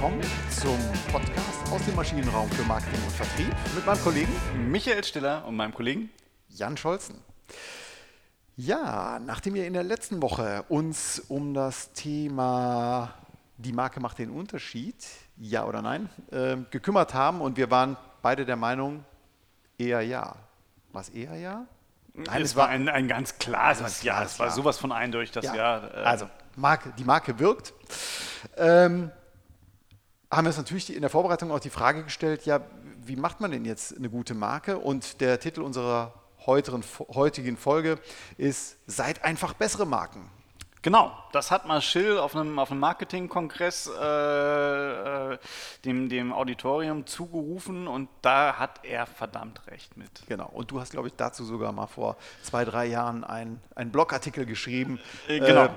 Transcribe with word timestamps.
willkommen 0.00 0.22
zum 0.48 0.78
Podcast 1.12 1.70
aus 1.70 1.84
dem 1.84 1.94
Maschinenraum 1.94 2.50
für 2.52 2.62
Marketing 2.62 3.02
und 3.02 3.12
Vertrieb 3.12 3.54
mit 3.74 3.84
meinem 3.84 4.00
Kollegen 4.00 4.32
Michael 4.70 5.04
Stiller 5.04 5.44
und 5.44 5.56
meinem 5.56 5.74
Kollegen 5.74 6.08
Jan 6.48 6.78
Scholzen. 6.78 7.16
Ja, 8.56 9.18
nachdem 9.18 9.52
wir 9.52 9.66
in 9.66 9.74
der 9.74 9.82
letzten 9.82 10.22
Woche 10.22 10.64
uns 10.70 11.20
um 11.28 11.52
das 11.52 11.92
Thema 11.92 13.12
die 13.58 13.74
Marke 13.74 14.00
macht 14.00 14.18
den 14.18 14.30
Unterschied, 14.30 15.04
ja 15.36 15.66
oder 15.66 15.82
nein, 15.82 16.08
äh, 16.30 16.56
gekümmert 16.70 17.12
haben 17.12 17.42
und 17.42 17.58
wir 17.58 17.70
waren 17.70 17.98
beide 18.22 18.46
der 18.46 18.56
Meinung, 18.56 19.04
eher 19.76 20.00
ja. 20.00 20.34
Was 20.92 21.10
eher 21.10 21.36
ja? 21.36 21.66
Nein, 22.14 22.40
es, 22.40 22.52
es 22.52 22.56
war 22.56 22.68
ein, 22.68 22.88
ein 22.88 23.06
ganz 23.06 23.36
klares 23.36 24.02
Ja. 24.02 24.22
Es 24.22 24.38
war 24.38 24.50
sowas 24.50 24.78
von 24.78 24.92
eindeutig, 24.92 25.32
das 25.32 25.44
ja. 25.44 25.54
Ja. 25.54 25.88
Äh 25.88 26.04
also, 26.04 26.30
Marke, 26.56 26.90
die 26.96 27.04
Marke 27.04 27.38
wirkt. 27.38 27.74
Ähm, 28.56 29.10
haben 30.30 30.44
wir 30.44 30.50
uns 30.50 30.58
natürlich 30.58 30.94
in 30.94 31.00
der 31.00 31.10
Vorbereitung 31.10 31.50
auch 31.50 31.60
die 31.60 31.70
Frage 31.70 32.04
gestellt, 32.04 32.46
ja, 32.46 32.60
wie 33.04 33.16
macht 33.16 33.40
man 33.40 33.50
denn 33.50 33.64
jetzt 33.64 33.96
eine 33.96 34.08
gute 34.08 34.34
Marke? 34.34 34.78
Und 34.78 35.20
der 35.20 35.40
Titel 35.40 35.62
unserer 35.62 36.14
heutigen 36.46 37.56
Folge 37.56 37.98
ist 38.36 38.76
Seid 38.86 39.24
einfach 39.24 39.54
bessere 39.54 39.86
Marken. 39.86 40.30
Genau, 40.82 41.12
das 41.32 41.50
hat 41.50 41.66
mal 41.66 41.82
Schill 41.82 42.16
auf 42.16 42.34
einem, 42.34 42.58
auf 42.58 42.70
einem 42.70 42.80
Marketingkongress 42.80 43.90
äh, 44.00 45.32
äh, 45.32 45.38
dem, 45.84 46.08
dem 46.08 46.32
Auditorium 46.32 47.06
zugerufen 47.06 47.86
und 47.86 48.08
da 48.22 48.54
hat 48.58 48.80
er 48.84 49.04
verdammt 49.04 49.66
recht 49.66 49.98
mit. 49.98 50.22
Genau, 50.26 50.48
und 50.48 50.70
du 50.70 50.80
hast, 50.80 50.92
glaube 50.92 51.08
ich, 51.08 51.14
dazu 51.16 51.44
sogar 51.44 51.72
mal 51.72 51.86
vor 51.86 52.16
zwei, 52.42 52.64
drei 52.64 52.86
Jahren 52.86 53.24
einen 53.24 53.60
Blogartikel 53.92 54.46
geschrieben. 54.46 54.98
Äh, 55.28 55.40
genau. 55.40 55.66
Äh, 55.66 55.70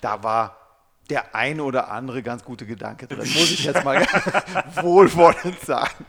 da 0.00 0.22
war 0.22 0.63
der 1.10 1.34
ein 1.34 1.60
oder 1.60 1.90
andere 1.90 2.22
ganz 2.22 2.44
gute 2.44 2.66
Gedanke 2.66 3.06
drin, 3.06 3.18
muss 3.18 3.50
ich 3.50 3.64
jetzt 3.64 3.84
mal 3.84 4.00
wohlwollend 4.80 5.60
sagen. 5.60 6.04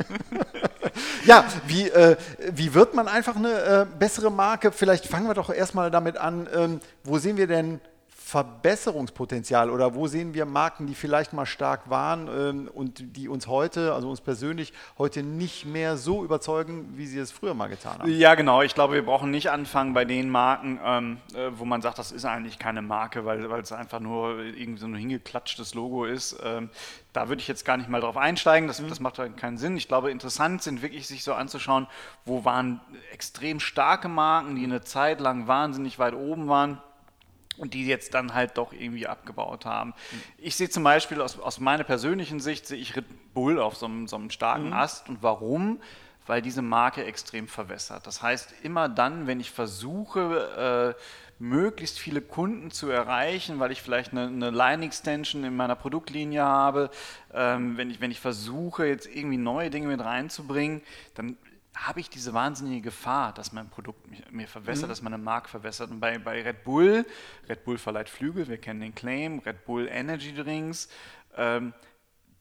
ja, 1.25 1.45
wie, 1.67 1.89
äh, 1.89 2.15
wie 2.51 2.73
wird 2.73 2.93
man 2.93 3.07
einfach 3.07 3.35
eine 3.35 3.51
äh, 3.51 3.85
bessere 3.99 4.31
Marke? 4.31 4.71
Vielleicht 4.71 5.05
fangen 5.05 5.27
wir 5.27 5.33
doch 5.33 5.49
erstmal 5.49 5.91
damit 5.91 6.17
an, 6.17 6.47
ähm, 6.53 6.79
wo 7.03 7.17
sehen 7.17 7.37
wir 7.37 7.47
denn 7.47 7.81
Verbesserungspotenzial 8.25 9.69
oder 9.69 9.93
wo 9.93 10.07
sehen 10.07 10.33
wir 10.33 10.47
Marken, 10.47 10.87
die 10.87 10.95
vielleicht 10.95 11.31
mal 11.31 11.45
stark 11.45 11.91
waren 11.91 12.27
ähm, 12.27 12.71
und 12.73 13.15
die 13.15 13.29
uns 13.29 13.45
heute, 13.45 13.93
also 13.93 14.09
uns 14.09 14.19
persönlich, 14.19 14.73
heute 14.97 15.21
nicht 15.21 15.65
mehr 15.67 15.95
so 15.95 16.23
überzeugen, 16.23 16.97
wie 16.97 17.05
sie 17.05 17.19
es 17.19 17.31
früher 17.31 17.53
mal 17.53 17.67
getan 17.67 17.99
haben? 17.99 18.09
Ja, 18.09 18.33
genau. 18.33 18.63
Ich 18.63 18.73
glaube, 18.73 18.95
wir 18.95 19.05
brauchen 19.05 19.29
nicht 19.29 19.51
anfangen 19.51 19.93
bei 19.93 20.05
den 20.05 20.31
Marken, 20.31 20.79
ähm, 20.83 21.17
äh, 21.35 21.51
wo 21.53 21.65
man 21.65 21.83
sagt, 21.83 21.99
das 21.99 22.11
ist 22.11 22.25
eigentlich 22.25 22.57
keine 22.57 22.81
Marke, 22.81 23.25
weil, 23.25 23.45
es 23.61 23.71
einfach 23.71 23.99
nur 23.99 24.39
irgendwie 24.39 24.79
so 24.79 24.87
ein 24.87 24.95
hingeklatschtes 24.95 25.75
Logo 25.75 26.05
ist. 26.05 26.35
Ähm, 26.43 26.71
da 27.13 27.29
würde 27.29 27.43
ich 27.43 27.47
jetzt 27.47 27.63
gar 27.63 27.77
nicht 27.77 27.89
mal 27.89 28.01
drauf 28.01 28.17
einsteigen, 28.17 28.67
das, 28.67 28.81
mhm. 28.81 28.89
das 28.89 28.99
macht 28.99 29.19
halt 29.19 29.37
keinen 29.37 29.59
Sinn. 29.59 29.77
Ich 29.77 29.87
glaube, 29.87 30.09
interessant 30.09 30.63
sind 30.63 30.81
wirklich 30.81 31.05
sich 31.05 31.23
so 31.23 31.35
anzuschauen, 31.35 31.85
wo 32.25 32.43
waren 32.43 32.81
extrem 33.13 33.59
starke 33.59 34.07
Marken, 34.07 34.55
die 34.55 34.63
eine 34.63 34.81
Zeit 34.81 35.21
lang 35.21 35.45
wahnsinnig 35.45 35.99
weit 35.99 36.15
oben 36.15 36.47
waren 36.47 36.81
und 37.57 37.73
die 37.73 37.85
jetzt 37.85 38.13
dann 38.13 38.33
halt 38.33 38.57
doch 38.57 38.73
irgendwie 38.73 39.07
abgebaut 39.07 39.65
haben. 39.65 39.93
Ich 40.37 40.55
sehe 40.55 40.69
zum 40.69 40.83
Beispiel 40.83 41.21
aus, 41.21 41.39
aus 41.39 41.59
meiner 41.59 41.83
persönlichen 41.83 42.39
Sicht, 42.39 42.67
sehe 42.67 42.77
ich 42.77 42.95
Red 42.95 43.05
Bull 43.33 43.59
auf 43.59 43.75
so 43.75 43.85
einem, 43.85 44.07
so 44.07 44.15
einem 44.15 44.29
starken 44.29 44.67
mhm. 44.67 44.73
Ast. 44.73 45.09
Und 45.09 45.23
warum? 45.23 45.81
Weil 46.27 46.41
diese 46.41 46.61
Marke 46.61 47.05
extrem 47.05 47.47
verwässert. 47.47 48.07
Das 48.07 48.21
heißt, 48.21 48.53
immer 48.63 48.89
dann, 48.89 49.27
wenn 49.27 49.39
ich 49.39 49.51
versuche, 49.51 50.95
äh, 50.97 51.01
möglichst 51.37 51.99
viele 51.99 52.21
Kunden 52.21 52.71
zu 52.71 52.89
erreichen, 52.89 53.59
weil 53.59 53.71
ich 53.71 53.81
vielleicht 53.81 54.11
eine, 54.11 54.27
eine 54.27 54.51
Line-Extension 54.51 55.43
in 55.43 55.55
meiner 55.55 55.75
Produktlinie 55.75 56.43
habe, 56.43 56.89
ähm, 57.33 57.77
wenn, 57.77 57.91
ich, 57.91 57.99
wenn 57.99 58.11
ich 58.11 58.21
versuche, 58.21 58.85
jetzt 58.85 59.07
irgendwie 59.07 59.37
neue 59.37 59.69
Dinge 59.69 59.87
mit 59.87 59.99
reinzubringen, 59.99 60.81
dann 61.13 61.37
habe 61.75 61.99
ich 61.99 62.09
diese 62.09 62.33
wahnsinnige 62.33 62.81
Gefahr, 62.81 63.33
dass 63.33 63.51
mein 63.51 63.69
Produkt 63.69 64.09
mich, 64.09 64.23
mir 64.31 64.47
verwässert, 64.47 64.87
mhm. 64.87 64.89
dass 64.89 65.01
meine 65.01 65.17
Marke 65.17 65.49
verwässert. 65.49 65.91
Und 65.91 65.99
bei, 65.99 66.17
bei 66.17 66.41
Red 66.41 66.63
Bull, 66.63 67.05
Red 67.49 67.65
Bull 67.65 67.77
verleiht 67.77 68.09
Flügel, 68.09 68.47
wir 68.47 68.57
kennen 68.57 68.79
den 68.79 68.95
Claim, 68.95 69.39
Red 69.39 69.65
Bull 69.65 69.87
Energy 69.89 70.33
Drinks, 70.33 70.89
ähm, 71.35 71.73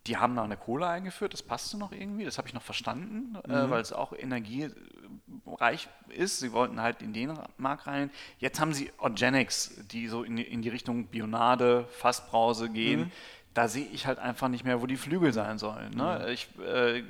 die 0.06 0.18
haben 0.18 0.36
da 0.36 0.44
eine 0.44 0.58
Cola 0.58 0.90
eingeführt, 0.90 1.32
das 1.32 1.42
passte 1.42 1.78
noch 1.78 1.90
irgendwie, 1.90 2.24
das 2.24 2.36
habe 2.36 2.46
ich 2.46 2.54
noch 2.54 2.62
verstanden, 2.62 3.38
äh, 3.44 3.48
mhm. 3.48 3.54
äh, 3.54 3.70
weil 3.70 3.80
es 3.80 3.92
auch 3.92 4.12
energiereich 4.12 5.88
ist. 6.10 6.40
Sie 6.40 6.52
wollten 6.52 6.80
halt 6.80 7.00
in 7.00 7.12
den 7.12 7.32
Markt 7.56 7.86
rein. 7.86 8.10
Jetzt 8.38 8.60
haben 8.60 8.74
sie 8.74 8.92
Organics, 8.98 9.74
die 9.90 10.08
so 10.08 10.22
in 10.22 10.36
die, 10.36 10.42
in 10.42 10.60
die 10.60 10.68
Richtung 10.68 11.06
Bionade, 11.06 11.86
Fassbrause 11.88 12.68
gehen. 12.68 13.00
Mhm 13.00 13.12
da 13.54 13.68
sehe 13.68 13.86
ich 13.92 14.06
halt 14.06 14.18
einfach 14.18 14.48
nicht 14.48 14.64
mehr, 14.64 14.82
wo 14.82 14.86
die 14.86 14.96
Flügel 14.96 15.32
sein 15.32 15.58
sollen. 15.58 15.90
Ne? 15.94 16.26
Ich 16.32 16.48
äh, 16.60 17.02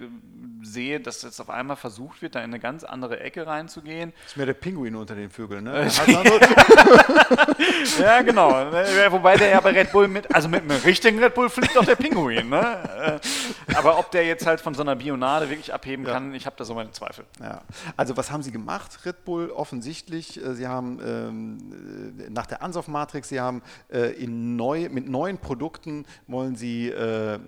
sehe, 0.63 1.01
dass 1.01 1.23
jetzt 1.23 1.41
auf 1.41 1.49
einmal 1.49 1.77
versucht 1.77 2.21
wird, 2.21 2.35
da 2.35 2.41
in 2.41 2.45
eine 2.45 2.61
ganz 2.61 2.85
andere 2.85 3.21
Ecke 3.21 3.47
reinzugehen. 3.47 4.13
Das 4.23 4.33
ist 4.33 4.37
mehr 4.37 4.47
der 4.47 4.55
Pinguin 4.55 4.95
unter 4.95 5.15
den 5.15 5.31
Vögeln, 5.31 5.65
ne? 5.65 5.89
ja, 7.99 8.23
genau. 8.23 8.51
Wobei 9.11 9.37
der 9.37 9.49
ja 9.49 9.61
bei 9.61 9.71
Red 9.71 9.93
Bull 9.93 10.09
mit, 10.09 10.35
also 10.35 10.49
mit 10.49 10.63
einem 10.63 10.81
richtigen 10.83 11.19
Red 11.19 11.35
Bull 11.35 11.49
fliegt 11.49 11.77
auch 11.79 11.85
der 11.85 11.97
Pinguin. 11.97 12.49
Ne? 12.49 13.21
Äh, 13.73 13.75
aber 13.75 13.99
ob 13.99 14.11
der 14.11 14.27
jetzt 14.27 14.47
halt 14.47 14.61
von 14.61 14.75
so 14.75 14.83
einer 14.83 14.97
Bionade 14.97 15.49
wirklich 15.49 15.73
abheben 15.73 16.07
ja. 16.07 16.13
kann, 16.13 16.35
ich 16.35 16.47
habe 16.47 16.57
da 16.57 16.65
so 16.65 16.75
meine 16.75 16.93
Zweifel. 16.93 17.25
Ja. 17.41 17.63
Also 17.97 18.17
was 18.17 18.31
haben 18.31 18.43
sie 18.43 18.53
gemacht, 18.53 18.99
Red 19.07 19.25
Bull? 19.25 19.51
Offensichtlich, 19.51 20.45
äh, 20.45 20.55
sie 20.55 20.67
haben 20.67 21.01
ähm, 21.05 22.15
nach 22.31 22.47
der 22.47 22.63
Ansauf-Matrix, 22.63 23.31
sie 23.31 23.41
haben 23.41 23.63
äh, 23.91 24.13
in 24.13 24.57
neu, 24.57 24.89
mit 24.91 25.09
neuen 25.09 25.39
Produkten 25.39 26.05
wollen 26.35 26.57
sie, 26.57 26.89
äh, 26.89 27.39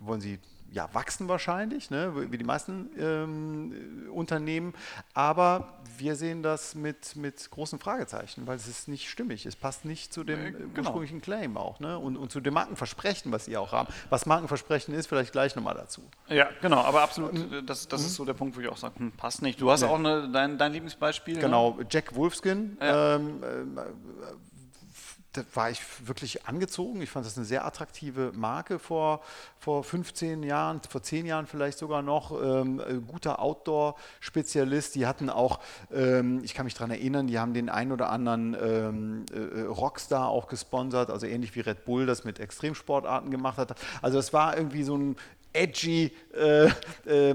wollen 0.00 0.20
sie 0.20 0.38
ja, 0.72 0.90
wachsen 0.92 1.26
wahrscheinlich, 1.26 1.90
ne, 1.90 2.30
wie 2.30 2.36
die 2.36 2.44
meisten 2.44 2.90
ähm, 2.98 4.10
Unternehmen. 4.12 4.74
Aber 5.14 5.80
wir 5.96 6.16
sehen 6.16 6.42
das 6.42 6.74
mit, 6.74 7.16
mit 7.16 7.50
großen 7.50 7.78
Fragezeichen, 7.78 8.46
weil 8.46 8.56
es 8.56 8.68
ist 8.68 8.86
nicht 8.86 9.08
stimmig. 9.08 9.46
Es 9.46 9.56
passt 9.56 9.86
nicht 9.86 10.12
zu 10.12 10.22
dem 10.22 10.38
äh, 10.38 10.50
genau. 10.52 10.80
ursprünglichen 10.80 11.22
Claim 11.22 11.56
auch 11.56 11.80
ne? 11.80 11.98
und, 11.98 12.18
und 12.18 12.30
zu 12.30 12.40
dem 12.40 12.52
Markenversprechen, 12.52 13.32
was 13.32 13.46
sie 13.46 13.56
auch 13.56 13.72
haben. 13.72 13.88
Was 14.10 14.26
Markenversprechen 14.26 14.92
ist, 14.92 15.06
vielleicht 15.06 15.32
gleich 15.32 15.56
nochmal 15.56 15.74
dazu. 15.74 16.02
Ja, 16.28 16.50
genau, 16.60 16.82
aber 16.82 17.00
absolut, 17.00 17.34
ähm, 17.34 17.64
das, 17.64 17.88
das 17.88 18.02
mhm. 18.02 18.06
ist 18.08 18.14
so 18.16 18.24
der 18.26 18.34
Punkt, 18.34 18.54
wo 18.54 18.60
ich 18.60 18.68
auch 18.68 18.76
sage, 18.76 18.98
hm, 18.98 19.12
passt 19.12 19.40
nicht. 19.40 19.58
Du 19.62 19.70
hast 19.70 19.80
ja. 19.80 19.88
auch 19.88 19.98
eine, 19.98 20.30
dein, 20.30 20.58
dein 20.58 20.72
Lieblingsbeispiel. 20.72 21.36
Ne? 21.36 21.40
Genau, 21.40 21.76
ne? 21.78 21.86
Jack 21.88 22.14
Wolfskin. 22.14 22.76
Ja. 22.82 23.16
Ähm, 23.16 23.42
äh, 23.42 23.78
da 25.36 25.42
war 25.54 25.70
ich 25.70 25.80
wirklich 26.06 26.46
angezogen. 26.46 27.00
Ich 27.02 27.10
fand 27.10 27.26
das 27.26 27.36
eine 27.36 27.46
sehr 27.46 27.64
attraktive 27.64 28.32
Marke 28.34 28.78
vor, 28.78 29.20
vor 29.58 29.84
15 29.84 30.42
Jahren, 30.42 30.80
vor 30.88 31.02
10 31.02 31.26
Jahren 31.26 31.46
vielleicht 31.46 31.78
sogar 31.78 32.02
noch. 32.02 32.32
Ähm, 32.42 32.80
äh, 32.80 32.94
guter 32.94 33.40
Outdoor-Spezialist. 33.40 34.94
Die 34.94 35.06
hatten 35.06 35.30
auch, 35.30 35.60
ähm, 35.92 36.40
ich 36.44 36.54
kann 36.54 36.64
mich 36.64 36.74
daran 36.74 36.90
erinnern, 36.90 37.26
die 37.26 37.38
haben 37.38 37.54
den 37.54 37.68
einen 37.68 37.92
oder 37.92 38.10
anderen 38.10 38.56
ähm, 38.60 39.26
äh, 39.32 39.62
Rockstar 39.62 40.28
auch 40.28 40.48
gesponsert, 40.48 41.10
also 41.10 41.26
ähnlich 41.26 41.54
wie 41.54 41.60
Red 41.60 41.84
Bull 41.84 42.06
das 42.06 42.24
mit 42.24 42.40
Extremsportarten 42.40 43.30
gemacht 43.30 43.58
hat. 43.58 43.74
Also 44.02 44.18
es 44.18 44.32
war 44.32 44.56
irgendwie 44.56 44.82
so 44.82 44.96
ein 44.96 45.16
edgy 45.56 46.12
äh, 46.34 46.66
äh, 46.66 47.34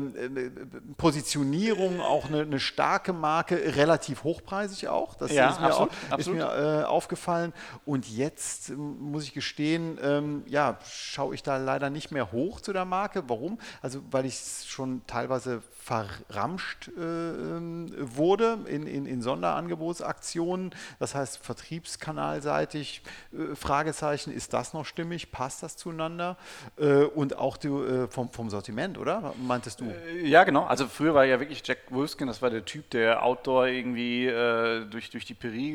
Positionierung, 0.97 2.01
auch 2.01 2.25
eine, 2.25 2.41
eine, 2.41 2.59
starke 2.59 3.13
Marke, 3.13 3.75
relativ 3.75 4.23
hochpreisig 4.23 4.87
auch. 4.87 5.15
Das 5.15 5.31
ja, 5.31 5.49
ist 5.49 5.59
mir, 5.59 5.65
absolut, 5.67 5.89
auch, 5.89 6.11
absolut. 6.11 6.39
Ist 6.39 6.45
mir 6.45 6.81
äh, 6.81 6.83
aufgefallen. 6.83 7.53
Und 7.85 8.09
jetzt 8.09 8.69
ähm, 8.69 8.99
muss 8.99 9.23
ich 9.23 9.33
gestehen, 9.33 9.97
ähm, 10.01 10.43
ja, 10.47 10.77
schaue 10.85 11.33
ich 11.35 11.43
da 11.43 11.57
leider 11.57 11.89
nicht 11.89 12.11
mehr 12.11 12.31
hoch 12.31 12.61
zu 12.61 12.73
der 12.73 12.85
Marke. 12.85 13.23
Warum? 13.27 13.59
Also 13.81 14.01
weil 14.11 14.25
ich 14.25 14.35
es 14.35 14.65
schon 14.67 15.01
teilweise 15.07 15.61
verramscht 15.91 16.89
äh, 16.97 17.01
ähm, 17.01 17.91
wurde 17.97 18.59
in, 18.65 18.87
in, 18.87 19.05
in, 19.05 19.21
Sonderangebotsaktionen. 19.21 20.71
Das 20.99 21.15
heißt, 21.15 21.39
vertriebskanalseitig, 21.39 23.01
äh, 23.33 23.55
Fragezeichen, 23.55 24.31
ist 24.31 24.53
das 24.53 24.73
noch 24.73 24.85
stimmig? 24.85 25.31
Passt 25.31 25.63
das 25.63 25.75
zueinander? 25.75 26.37
Äh, 26.77 27.03
und 27.03 27.37
auch 27.37 27.57
die, 27.57 27.67
äh, 27.67 28.07
vom, 28.07 28.31
vom 28.31 28.49
Sortiment, 28.49 28.97
oder? 28.97 29.33
Meintest 29.45 29.81
du? 29.81 29.85
Äh, 29.85 30.25
ja, 30.27 30.45
genau. 30.45 30.63
Also 30.63 30.87
früher 30.87 31.13
war 31.13 31.25
ja 31.25 31.41
wirklich 31.41 31.61
Jack 31.65 31.79
Wolfskin, 31.89 32.27
das 32.27 32.41
war 32.41 32.49
der 32.49 32.63
Typ, 32.63 32.89
der 32.91 33.23
Outdoor 33.23 33.67
irgendwie 33.67 34.27
äh, 34.27 34.85
durch, 34.85 35.09
durch 35.09 35.25
die 35.25 35.33
Peri 35.33 35.73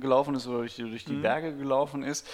gelaufen 0.00 0.36
ist 0.36 0.46
oder 0.46 0.58
durch 0.58 0.76
die, 0.76 0.88
durch 0.88 1.04
die 1.04 1.14
mhm. 1.14 1.22
Berge 1.22 1.56
gelaufen 1.56 2.04
ist. 2.04 2.26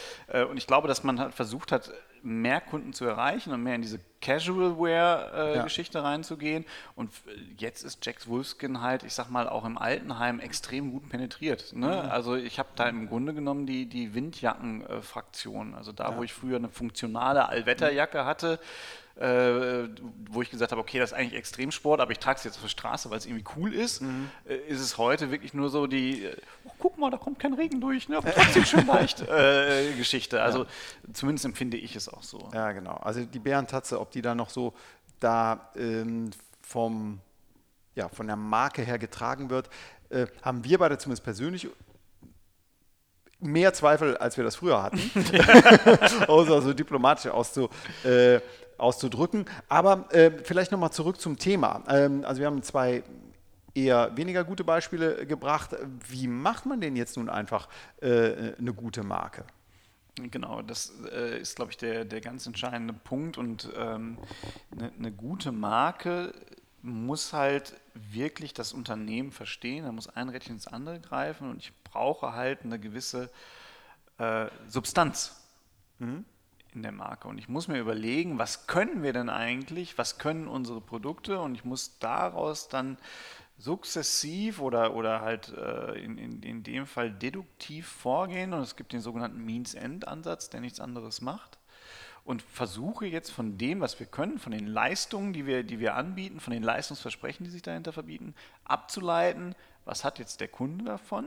und 0.50 0.56
ich 0.56 0.67
glaube, 0.67 0.88
dass 0.88 1.02
man 1.02 1.19
halt 1.19 1.35
versucht 1.35 1.73
hat, 1.73 1.93
mehr 2.22 2.60
Kunden 2.60 2.92
zu 2.92 3.04
erreichen 3.04 3.52
und 3.52 3.62
mehr 3.62 3.74
in 3.74 3.82
diese 3.82 4.00
Casual-Wear-Geschichte 4.20 5.98
äh, 5.98 6.00
ja. 6.00 6.08
reinzugehen. 6.08 6.64
Und 6.94 7.10
jetzt 7.58 7.82
ist 7.82 8.04
Jax 8.04 8.26
Wolfskin 8.28 8.80
halt, 8.80 9.04
ich 9.04 9.14
sag 9.14 9.30
mal, 9.30 9.48
auch 9.48 9.64
im 9.64 9.78
Altenheim 9.78 10.40
extrem 10.40 10.90
gut 10.90 11.08
penetriert. 11.08 11.72
Ne? 11.74 12.02
Mhm. 12.04 12.10
Also 12.10 12.34
ich 12.34 12.58
habe 12.58 12.70
da 12.74 12.88
im 12.88 13.08
Grunde 13.08 13.34
genommen 13.34 13.66
die, 13.66 13.86
die 13.86 14.14
Windjacken-Fraktion. 14.14 15.74
Also 15.74 15.92
da, 15.92 16.10
ja. 16.10 16.16
wo 16.16 16.22
ich 16.22 16.32
früher 16.32 16.56
eine 16.56 16.68
funktionale 16.68 17.48
Allwetterjacke 17.48 18.24
hatte, 18.24 18.58
äh, 19.18 19.88
wo 20.30 20.42
ich 20.42 20.50
gesagt 20.50 20.72
habe, 20.72 20.80
okay, 20.80 20.98
das 20.98 21.12
ist 21.12 21.16
eigentlich 21.16 21.38
Extremsport, 21.38 22.00
aber 22.00 22.12
ich 22.12 22.18
trage 22.18 22.38
es 22.38 22.44
jetzt 22.44 22.56
auf 22.56 22.62
der 22.62 22.68
Straße, 22.68 23.10
weil 23.10 23.18
es 23.18 23.26
irgendwie 23.26 23.44
cool 23.56 23.72
ist, 23.72 24.02
mhm. 24.02 24.30
äh, 24.46 24.56
ist 24.68 24.80
es 24.80 24.98
heute 24.98 25.30
wirklich 25.30 25.54
nur 25.54 25.70
so 25.70 25.86
die, 25.86 26.28
oh, 26.64 26.70
guck 26.78 26.98
mal, 26.98 27.10
da 27.10 27.16
kommt 27.16 27.38
kein 27.38 27.54
Regen 27.54 27.80
durch, 27.80 28.08
ne? 28.08 28.18
aber 28.18 28.30
trotzdem 28.34 28.64
schön 28.64 28.86
leicht 28.86 29.22
äh, 29.22 29.92
Geschichte. 29.96 30.42
Also 30.42 30.64
ja. 30.64 30.70
zumindest 31.14 31.46
empfinde 31.46 31.78
ich 31.78 31.96
es 31.96 32.08
auch 32.08 32.22
so. 32.22 32.50
Ja, 32.52 32.72
genau. 32.72 32.96
Also 32.96 33.24
die 33.24 33.38
Bärentatze, 33.38 34.00
ob 34.00 34.10
die 34.10 34.20
da 34.20 34.34
noch 34.34 34.50
so 34.50 34.74
da 35.18 35.70
ähm, 35.76 36.30
vom, 36.60 37.20
ja, 37.94 38.08
von 38.10 38.26
der 38.26 38.36
Marke 38.36 38.82
her 38.82 38.98
getragen 38.98 39.48
wird, 39.48 39.70
äh, 40.10 40.26
haben 40.42 40.62
wir 40.62 40.78
beide 40.78 40.98
zumindest 40.98 41.24
persönlich 41.24 41.68
mehr 43.46 43.72
Zweifel, 43.72 44.16
als 44.16 44.37
wir 44.37 44.44
das 44.44 44.56
früher 44.56 44.82
hatten, 44.82 44.98
außer 46.28 46.62
so 46.62 46.72
diplomatisch 46.72 47.31
auszu, 47.31 47.69
äh, 48.04 48.40
auszudrücken. 48.78 49.46
Aber 49.69 50.06
äh, 50.12 50.31
vielleicht 50.43 50.72
nochmal 50.72 50.93
zurück 50.93 51.20
zum 51.20 51.38
Thema. 51.38 51.82
Ähm, 51.88 52.25
also 52.25 52.40
wir 52.40 52.46
haben 52.46 52.62
zwei 52.62 53.02
eher 53.75 54.16
weniger 54.16 54.44
gute 54.44 54.64
Beispiele 54.64 55.26
gebracht. 55.26 55.76
Wie 56.08 56.28
macht 56.28 56.66
man 56.66 56.81
denn 56.81 56.96
jetzt 56.96 57.16
nun 57.16 57.28
einfach 57.28 57.69
äh, 58.00 58.54
eine 58.58 58.72
gute 58.72 59.02
Marke? 59.02 59.44
Genau, 60.31 60.62
das 60.62 60.94
äh, 61.12 61.38
ist, 61.40 61.56
glaube 61.56 61.72
ich, 61.72 61.76
der, 61.76 62.06
der 62.06 62.22
ganz 62.22 62.46
entscheidende 62.46 62.94
Punkt. 62.94 63.37
Und 63.37 63.69
ähm, 63.76 64.16
eine, 64.72 64.90
eine 64.99 65.12
gute 65.12 65.52
Marke 65.52 66.32
muss 66.87 67.32
halt 67.32 67.75
wirklich 67.94 68.54
das 68.54 68.72
Unternehmen 68.72 69.32
verstehen, 69.32 69.84
da 69.84 69.92
muss 69.92 70.08
ein 70.08 70.28
Rädchen 70.28 70.54
ins 70.54 70.69
andere 70.69 71.00
greifen 71.00 71.50
und 71.50 71.58
ich 71.58 71.72
brauche 71.96 72.34
halt 72.34 72.62
eine 72.62 72.78
gewisse 72.78 73.31
äh, 74.19 74.46
Substanz 74.69 75.43
mhm. 75.98 76.26
in 76.75 76.82
der 76.82 76.93
Marke. 76.93 77.26
Und 77.26 77.38
ich 77.38 77.48
muss 77.48 77.69
mir 77.69 77.78
überlegen, 77.78 78.38
was 78.38 78.66
können 78.66 79.02
wir 79.02 79.14
denn 79.14 79.31
eigentlich, 79.31 79.96
was 79.96 80.19
können 80.19 80.46
unsere 80.46 80.82
Produkte 80.82 81.40
und 81.40 81.54
ich 81.54 81.64
muss 81.64 81.98
daraus 81.98 82.69
dann 82.69 82.98
sukzessiv 83.56 84.60
oder, 84.60 84.94
oder 84.94 85.22
halt 85.22 85.48
äh, 85.56 85.93
in, 86.04 86.19
in, 86.19 86.43
in 86.43 86.62
dem 86.62 86.87
Fall 86.87 87.10
deduktiv 87.10 87.88
vorgehen 87.88 88.52
und 88.52 88.60
es 88.60 88.76
gibt 88.76 88.92
den 88.92 89.00
sogenannten 89.00 89.42
Means-End-Ansatz, 89.42 90.50
der 90.50 90.60
nichts 90.60 90.81
anderes 90.81 91.22
macht 91.22 91.58
und 92.25 92.42
versuche 92.42 93.06
jetzt 93.06 93.31
von 93.31 93.56
dem, 93.56 93.81
was 93.81 93.99
wir 93.99 94.06
können, 94.06 94.38
von 94.38 94.52
den 94.52 94.66
Leistungen, 94.66 95.32
die 95.32 95.46
wir, 95.46 95.62
die 95.62 95.81
wir 95.81 95.94
anbieten, 95.94 96.40
von 96.40 96.52
den 96.52 96.62
Leistungsversprechen, 96.62 97.44
die 97.44 97.50
sich 97.50 97.62
dahinter 97.62 97.94
verbieten, 97.94 98.34
abzuleiten, 98.64 99.54
was 99.87 100.04
hat 100.04 100.19
jetzt 100.19 100.40
der 100.40 100.49
Kunde 100.49 100.84
davon, 100.84 101.26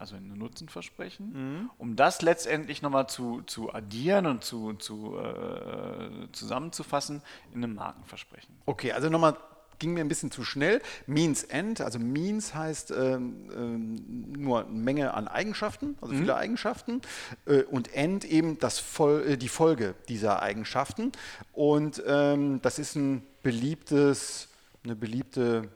also 0.00 0.16
ein 0.16 0.28
Nutzenversprechen, 0.28 1.32
mhm. 1.32 1.70
um 1.76 1.94
das 1.94 2.22
letztendlich 2.22 2.80
nochmal 2.80 3.06
zu, 3.08 3.42
zu 3.42 3.72
addieren 3.74 4.24
und 4.24 4.42
zu, 4.42 4.72
zu 4.74 5.18
äh, 5.18 6.32
zusammenzufassen 6.32 7.22
in 7.52 7.62
einem 7.62 7.74
Markenversprechen. 7.74 8.54
Okay, 8.64 8.92
also 8.92 9.10
nochmal 9.10 9.36
ging 9.78 9.92
mir 9.92 10.00
ein 10.00 10.08
bisschen 10.08 10.30
zu 10.30 10.42
schnell. 10.42 10.80
Means 11.06 11.44
End, 11.44 11.82
also 11.82 11.98
Means 11.98 12.54
heißt 12.54 12.92
ähm, 12.92 13.50
ähm, 13.54 14.32
nur 14.32 14.66
eine 14.66 14.70
Menge 14.70 15.12
an 15.12 15.28
Eigenschaften, 15.28 15.96
also 16.00 16.14
mhm. 16.14 16.18
viele 16.20 16.36
Eigenschaften. 16.36 17.02
Äh, 17.44 17.62
und 17.64 17.92
End 17.94 18.24
eben 18.24 18.58
das 18.58 18.78
Vol 18.78 19.22
äh, 19.26 19.36
die 19.36 19.48
Folge 19.48 19.94
dieser 20.08 20.40
Eigenschaften. 20.40 21.12
Und 21.52 22.02
ähm, 22.06 22.62
das 22.62 22.78
ist 22.78 22.96
ein 22.96 23.22
beliebtes, 23.42 24.48
eine 24.82 24.96
beliebte 24.96 25.68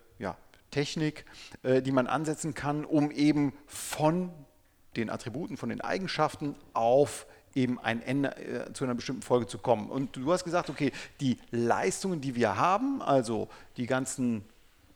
Technik, 0.75 1.25
äh, 1.63 1.81
die 1.81 1.93
man 1.93 2.09
ansetzen 2.09 2.55
kann, 2.55 2.85
um 2.85 3.13
eben 3.13 3.53
von 3.67 4.31
den 4.97 5.09
Attributen, 5.09 5.57
von 5.57 5.69
den 5.69 5.81
Eigenschaften 5.81 6.57
auf 6.73 7.27
eben 7.55 7.79
ein 7.79 8.03
Ende 8.03 8.37
äh, 8.37 8.73
zu 8.73 8.85
einer 8.85 8.95
bestimmten 8.95 9.23
Folge 9.23 9.47
zu 9.47 9.59
kommen. 9.59 9.89
Und 9.89 10.17
du 10.17 10.33
hast 10.33 10.45
gesagt, 10.45 10.71
okay, 10.71 10.91
die 11.21 11.39
Leistungen, 11.51 12.21
die 12.21 12.35
wir 12.35 12.57
haben, 12.57 13.01
also 13.01 13.49
die 13.77 13.87
ganzen 13.87 14.45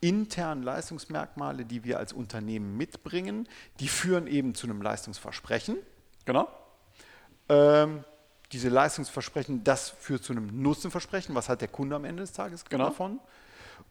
internen 0.00 0.62
Leistungsmerkmale, 0.62 1.64
die 1.64 1.84
wir 1.84 1.98
als 1.98 2.12
Unternehmen 2.12 2.76
mitbringen, 2.76 3.48
die 3.80 3.88
führen 3.88 4.26
eben 4.26 4.54
zu 4.54 4.66
einem 4.66 4.82
Leistungsversprechen. 4.82 5.76
Genau. 6.24 6.48
Ähm, 7.48 8.04
diese 8.52 8.68
Leistungsversprechen, 8.68 9.62
das 9.62 9.90
führt 9.90 10.24
zu 10.24 10.32
einem 10.32 10.62
Nutzenversprechen. 10.62 11.34
Was 11.34 11.48
hat 11.48 11.60
der 11.60 11.68
Kunde 11.68 11.96
am 11.96 12.04
Ende 12.04 12.22
des 12.22 12.32
Tages 12.32 12.64
genau. 12.64 12.86
davon? 12.86 13.20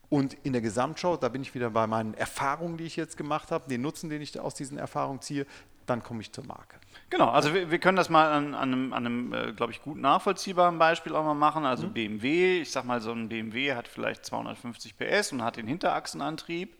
Und 0.09 0.36
in 0.44 0.54
der 0.54 0.62
Gesamtschau, 0.62 1.18
da 1.18 1.27
bin 1.27 1.42
ich 1.42 1.54
wieder 1.54 1.69
bei 1.69 1.86
meinen 1.86 2.13
Erfahrungen, 2.13 2.77
die 2.77 2.86
ich 2.86 2.95
jetzt 2.95 3.18
gemacht 3.18 3.51
habe, 3.51 3.68
den 3.68 3.81
Nutzen, 3.81 4.09
den 4.09 4.21
ich 4.21 4.39
aus 4.39 4.54
diesen 4.54 4.77
Erfahrungen 4.77 5.21
ziehe, 5.21 5.45
dann 5.86 6.04
komme 6.04 6.21
ich 6.21 6.31
zur 6.31 6.45
Marke. 6.45 6.77
Genau, 7.09 7.30
also 7.30 7.54
wir, 7.54 7.71
wir 7.71 7.80
können 7.80 7.95
das 7.95 8.09
mal 8.09 8.31
an, 8.31 8.54
an 8.54 8.74
einem, 8.74 8.94
einem 8.94 9.33
äh, 9.33 9.54
glaube 9.54 9.71
ich, 9.71 9.81
gut 9.81 9.98
nachvollziehbaren 9.98 10.77
Beispiel 10.77 11.15
auch 11.15 11.24
mal 11.24 11.33
machen. 11.33 11.65
Also 11.65 11.88
mhm. 11.88 11.94
BMW, 11.94 12.62
ich 12.62 12.71
sag 12.71 12.83
mal, 12.86 13.01
so 13.01 13.12
ein 13.12 13.30
BMW 13.30 13.74
hat 13.74 13.88
vielleicht 13.88 14.25
250 14.25 14.98
PS 14.98 15.31
und 15.31 15.44
hat 15.44 15.56
den 15.56 15.68
Hinterachsenantrieb. 15.68 16.74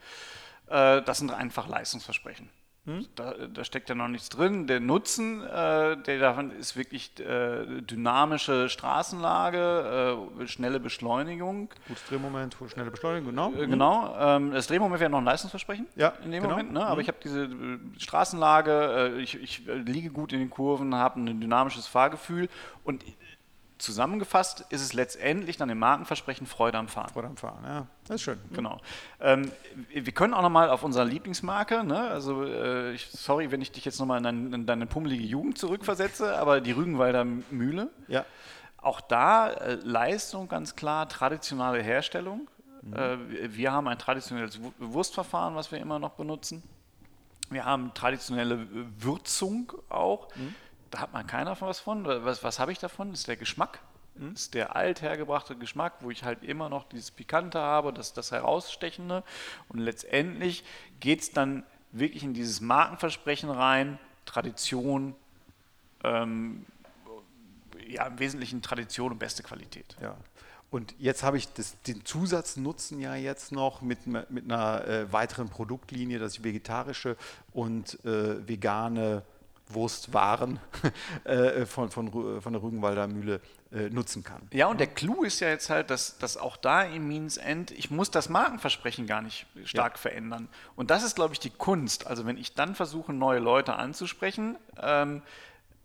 Äh, 0.68 1.02
das 1.02 1.20
sind 1.20 1.32
einfach 1.32 1.68
Leistungsversprechen. 1.68 2.50
Hm? 2.88 3.06
Da, 3.16 3.34
da, 3.34 3.66
steckt 3.66 3.90
ja 3.90 3.96
noch 3.96 4.08
nichts 4.08 4.30
drin. 4.30 4.66
Der 4.66 4.80
Nutzen, 4.80 5.44
äh, 5.44 5.98
der 5.98 6.20
davon 6.20 6.52
ist 6.52 6.78
wirklich 6.78 7.12
äh, 7.20 7.82
dynamische 7.82 8.70
Straßenlage, 8.70 10.18
äh, 10.42 10.48
schnelle 10.48 10.80
Beschleunigung. 10.80 11.70
Gutes 11.90 12.06
Drehmoment, 12.06 12.56
schnelle 12.70 12.90
Beschleunigung, 12.90 13.32
genau. 13.32 13.52
Äh, 13.52 13.68
genau. 13.68 14.16
Ähm, 14.18 14.52
das 14.54 14.68
Drehmoment 14.68 15.02
wäre 15.02 15.10
noch 15.10 15.18
ein 15.18 15.26
Leistungsversprechen 15.26 15.86
ja, 15.98 16.14
in 16.24 16.32
dem 16.32 16.44
genau. 16.44 16.56
Moment. 16.56 16.72
Ne? 16.72 16.86
Aber 16.86 16.96
mhm. 16.96 17.02
ich 17.02 17.08
habe 17.10 17.18
diese 17.22 17.44
äh, 17.44 17.80
Straßenlage, 18.00 19.16
äh, 19.18 19.22
ich, 19.22 19.36
ich 19.36 19.66
liege 19.66 20.10
gut 20.10 20.32
in 20.32 20.40
den 20.40 20.50
Kurven, 20.50 20.96
habe 20.96 21.20
ein 21.20 21.42
dynamisches 21.42 21.88
Fahrgefühl 21.88 22.48
und 22.86 23.04
zusammengefasst 23.78 24.66
ist 24.70 24.82
es 24.82 24.94
letztendlich 24.94 25.58
dann 25.58 25.70
im 25.70 25.80
Markenversprechen 25.80 26.48
Freude 26.48 26.78
am 26.78 26.88
Fahren. 26.88 27.10
Freude 27.10 27.28
am 27.28 27.38
Fahren, 27.38 27.64
ja, 27.64 27.88
das 28.06 28.16
ist 28.16 28.22
schön. 28.22 28.40
Genau. 28.54 28.80
Ähm, 29.20 29.52
wir 29.94 30.14
können 30.14 30.34
auch 30.34 30.42
nochmal 30.42 30.70
auf 30.70 30.84
unsere 30.84 31.06
Lieblingsmarke, 31.06 31.84
ne? 31.84 32.00
also 32.00 32.44
äh, 32.44 32.94
ich, 32.94 33.08
sorry, 33.12 33.52
wenn 33.52 33.62
ich 33.62 33.72
dich 33.72 33.86
jetzt 33.86 34.00
nochmal 34.00 34.18
in, 34.18 34.24
dein, 34.24 34.54
in 34.54 34.66
deine 34.66 34.86
pummelige 34.86 35.24
Jugend 35.24 35.58
zurückversetze, 35.58 36.38
aber 36.38 36.62
die 36.62 36.72
Rügenwalder 36.72 37.26
Mühle. 37.26 37.90
Ja. 38.08 38.26
Auch 38.78 39.02
da 39.02 39.50
äh, 39.50 39.76
Leistung 39.76 40.48
ganz 40.48 40.76
klar, 40.76 41.08
traditionelle 41.10 41.82
Herstellung. 41.82 42.48
Mhm. 42.82 42.94
Äh, 42.94 43.56
wir 43.56 43.72
haben 43.72 43.88
ein 43.88 44.00
traditionelles 44.00 44.60
Wurstverfahren, 44.80 45.56
was 45.56 45.72
wir 45.72 45.80
immer 45.80 46.00
noch 46.00 46.12
benutzen. 46.12 46.64
Wir 47.50 47.64
haben 47.64 47.94
traditionelle 47.94 48.68
Würzung 49.00 49.72
auch. 49.90 50.30
Mhm 50.36 50.56
da 50.92 51.00
hat 51.00 51.14
man 51.14 51.26
keiner 51.28 51.56
von 51.56 51.68
was 51.68 51.80
von. 51.80 52.06
Was, 52.06 52.44
was 52.44 52.60
habe 52.60 52.72
ich 52.72 52.80
davon? 52.80 53.12
Das 53.12 53.22
ist 53.22 53.28
der 53.28 53.38
Geschmack. 53.38 53.80
Das 54.16 54.42
ist 54.42 54.54
der 54.54 54.76
althergebrachte 54.76 55.56
Geschmack, 55.56 55.94
wo 56.02 56.10
ich 56.10 56.24
halt 56.24 56.44
immer 56.44 56.70
noch 56.70 56.90
dieses 56.90 57.12
Pikante 57.12 57.60
habe, 57.60 57.94
das, 57.94 58.14
das 58.14 58.32
Herausstechende. 58.32 59.24
Und 59.70 59.80
letztendlich 59.80 60.64
geht 61.00 61.22
es 61.22 61.32
dann 61.32 61.64
wirklich 61.92 62.24
in 62.24 62.34
dieses 62.34 62.62
Markenversprechen 62.62 63.50
rein, 63.50 64.00
Tradition, 64.26 65.16
ähm, 66.04 66.66
ja, 67.88 68.08
im 68.08 68.20
Wesentlichen 68.20 68.62
Tradition 68.62 69.12
und 69.12 69.20
beste 69.20 69.44
Qualität. 69.44 69.96
Ja. 70.02 70.16
Und 70.70 70.94
jetzt 71.00 71.24
habe 71.24 71.38
ich 71.38 71.52
das, 71.54 71.82
den 71.84 72.04
Zusatznutzen 72.04 73.00
ja 73.00 73.16
jetzt 73.16 73.54
noch 73.54 73.82
mit, 73.82 74.06
mit 74.06 74.44
einer 74.44 74.86
äh, 74.86 75.14
weiteren 75.14 75.48
Produktlinie, 75.48 76.20
dass 76.20 76.34
ich 76.34 76.44
vegetarische 76.44 77.16
und 77.54 78.04
äh, 78.04 78.46
vegane 78.46 79.24
Wurstwaren 79.70 80.60
äh, 81.24 81.66
von, 81.66 81.92
von, 81.92 82.42
von 82.42 82.54
der 82.54 82.62
Rügenwalder 82.62 83.08
Mühle 83.08 83.42
äh, 83.72 83.90
nutzen 83.90 84.24
kann. 84.24 84.42
Ja, 84.54 84.68
und 84.68 84.80
der 84.80 84.88
Clou 84.88 85.24
ist 85.24 85.40
ja 85.40 85.50
jetzt 85.50 85.70
halt, 85.70 85.90
dass, 85.90 86.18
dass 86.18 86.38
auch 86.38 86.58
da 86.58 86.84
im 86.84 87.08
Means 87.08 87.38
End, 87.38 87.72
ich 87.72 87.92
muss 87.92 88.12
das 88.12 88.30
Markenversprechen 88.30 89.08
gar 89.08 89.22
nicht 89.22 89.46
stark 89.66 89.94
ja. 89.94 89.98
verändern. 89.98 90.48
Und 90.76 90.90
das 90.90 91.04
ist, 91.04 91.16
glaube 91.16 91.34
ich, 91.34 91.40
die 91.40 91.50
Kunst. 91.50 92.08
Also 92.08 92.26
wenn 92.26 92.38
ich 92.38 92.56
dann 92.56 92.76
versuche, 92.76 93.12
neue 93.14 93.40
Leute 93.40 93.76
anzusprechen, 93.76 94.56
ähm, 94.82 95.22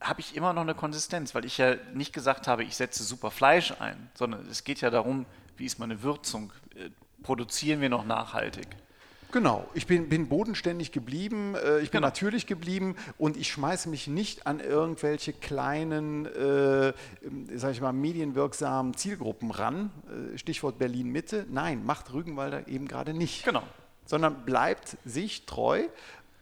habe 0.01 0.21
ich 0.21 0.37
immer 0.37 0.53
noch 0.53 0.62
eine 0.62 0.75
Konsistenz, 0.75 1.35
weil 1.35 1.45
ich 1.45 1.59
ja 1.59 1.77
nicht 1.95 2.12
gesagt 2.12 2.49
habe, 2.49 2.65
ich 2.65 2.77
setze 2.77 3.05
super 3.05 3.31
Fleisch 3.31 3.73
ein, 3.81 4.11
sondern 4.15 4.47
es 4.49 4.65
geht 4.65 4.81
ja 4.81 4.91
darum, 4.91 5.27
wie 5.57 5.65
ist 5.65 5.79
meine 5.79 6.03
Würzung? 6.03 6.53
Äh, 6.75 6.91
produzieren 7.23 7.81
wir 7.81 7.89
noch 7.89 8.05
nachhaltig? 8.05 8.67
Genau, 9.33 9.67
ich 9.73 9.87
bin, 9.87 10.11
bin 10.11 10.29
bodenständig 10.29 10.93
geblieben, 10.93 11.55
äh, 11.55 11.79
ich 11.79 11.91
bin 11.91 12.01
genau. 12.01 12.09
natürlich 12.09 12.47
geblieben 12.47 12.97
und 13.17 13.39
ich 13.39 13.51
schmeiße 13.51 13.89
mich 13.89 14.07
nicht 14.07 14.47
an 14.47 14.61
irgendwelche 14.61 15.33
kleinen, 15.33 16.27
äh, 16.27 16.93
sag 17.55 17.73
ich 17.73 17.81
mal, 17.81 17.95
medienwirksamen 17.95 18.95
Zielgruppen 18.95 19.51
ran. 19.51 19.91
Äh, 20.35 20.37
Stichwort 20.37 20.77
Berlin-Mitte. 20.79 21.47
Nein, 21.49 21.83
macht 21.87 22.12
Rügenwalder 22.12 22.69
eben 22.69 22.87
gerade 22.87 23.15
nicht. 23.15 23.47
Genau. 23.47 23.62
Sondern 24.05 24.45
bleibt 24.45 24.99
sich 25.07 25.47
treu 25.47 25.85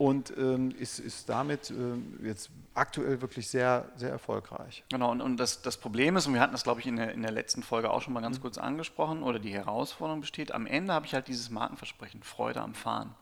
und 0.01 0.33
ähm, 0.39 0.75
ist, 0.79 0.99
ist 0.99 1.29
damit 1.29 1.69
ähm, 1.69 2.19
jetzt 2.25 2.49
aktuell 2.73 3.21
wirklich 3.21 3.49
sehr, 3.49 3.85
sehr 3.97 4.09
erfolgreich. 4.09 4.83
Genau, 4.91 5.11
und, 5.11 5.21
und 5.21 5.37
das, 5.37 5.61
das 5.61 5.77
Problem 5.77 6.17
ist, 6.17 6.27
und 6.27 6.33
wir 6.33 6.41
hatten 6.41 6.53
das, 6.53 6.63
glaube 6.63 6.81
ich, 6.81 6.87
in 6.87 6.97
der, 6.97 7.13
in 7.13 7.21
der 7.21 7.33
letzten 7.33 7.63
Folge 7.63 7.91
auch 7.91 8.01
schon 8.01 8.15
mal 8.15 8.23
ganz 8.23 8.39
mhm. 8.39 8.43
kurz 8.43 8.57
angesprochen, 8.57 9.23
oder 9.23 9.39
die 9.39 9.53
Herausforderung 9.53 10.23
besteht, 10.23 10.53
am 10.53 10.67
Ende 10.67 10.95
habe 10.95 11.05
ich 11.05 11.13
halt 11.13 11.29
dieses 11.29 11.51
Markenversprechen, 11.51 12.23
Freude 12.23 12.63
am 12.63 12.73
Fahren. 12.73 13.15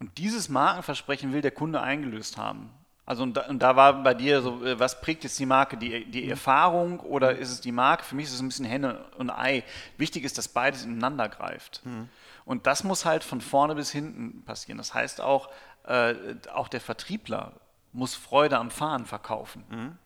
Und 0.00 0.16
dieses 0.16 0.48
Markenversprechen 0.48 1.34
will 1.34 1.42
der 1.42 1.50
Kunde 1.50 1.82
eingelöst 1.82 2.38
haben. 2.38 2.70
Also 3.04 3.24
und 3.24 3.36
da, 3.36 3.42
und 3.42 3.58
da, 3.58 3.76
war 3.76 4.02
bei 4.02 4.14
dir 4.14 4.40
so, 4.40 4.64
äh, 4.64 4.80
was 4.80 5.02
prägt 5.02 5.24
jetzt 5.24 5.38
die 5.38 5.44
Marke? 5.44 5.76
Die, 5.76 6.06
die 6.06 6.22
mhm. 6.22 6.30
Erfahrung 6.30 7.00
oder 7.00 7.36
ist 7.36 7.50
es 7.50 7.60
die 7.60 7.72
Marke? 7.72 8.02
Für 8.02 8.16
mich 8.16 8.24
ist 8.24 8.32
es 8.32 8.40
ein 8.40 8.48
bisschen 8.48 8.64
Henne 8.64 9.04
und 9.18 9.28
Ei. 9.28 9.62
Wichtig 9.98 10.24
ist, 10.24 10.38
dass 10.38 10.48
beides 10.48 10.86
ineinander 10.86 11.28
greift. 11.28 11.84
Mhm. 11.84 12.08
Und 12.46 12.66
das 12.66 12.84
muss 12.84 13.04
halt 13.04 13.24
von 13.24 13.42
vorne 13.42 13.74
bis 13.74 13.90
hinten 13.90 14.44
passieren. 14.44 14.78
Das 14.78 14.94
heißt 14.94 15.20
auch, 15.20 15.50
äh, 15.84 16.14
auch 16.54 16.68
der 16.68 16.80
Vertriebler 16.80 17.52
muss 17.92 18.14
Freude 18.14 18.56
am 18.56 18.70
Fahren 18.70 19.04
verkaufen. 19.04 19.64
Mhm. 19.68 19.98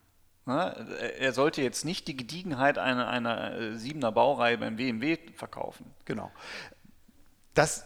Ne? 0.46 1.14
Er 1.18 1.32
sollte 1.32 1.60
jetzt 1.62 1.84
nicht 1.84 2.08
die 2.08 2.16
Gediegenheit 2.16 2.78
einer, 2.78 3.08
einer 3.08 3.52
äh, 3.52 3.76
siebener 3.76 4.10
Baureihe 4.10 4.56
beim 4.56 4.76
BMW 4.76 5.18
verkaufen. 5.36 5.94
Genau. 6.06 6.32
Das 7.54 7.82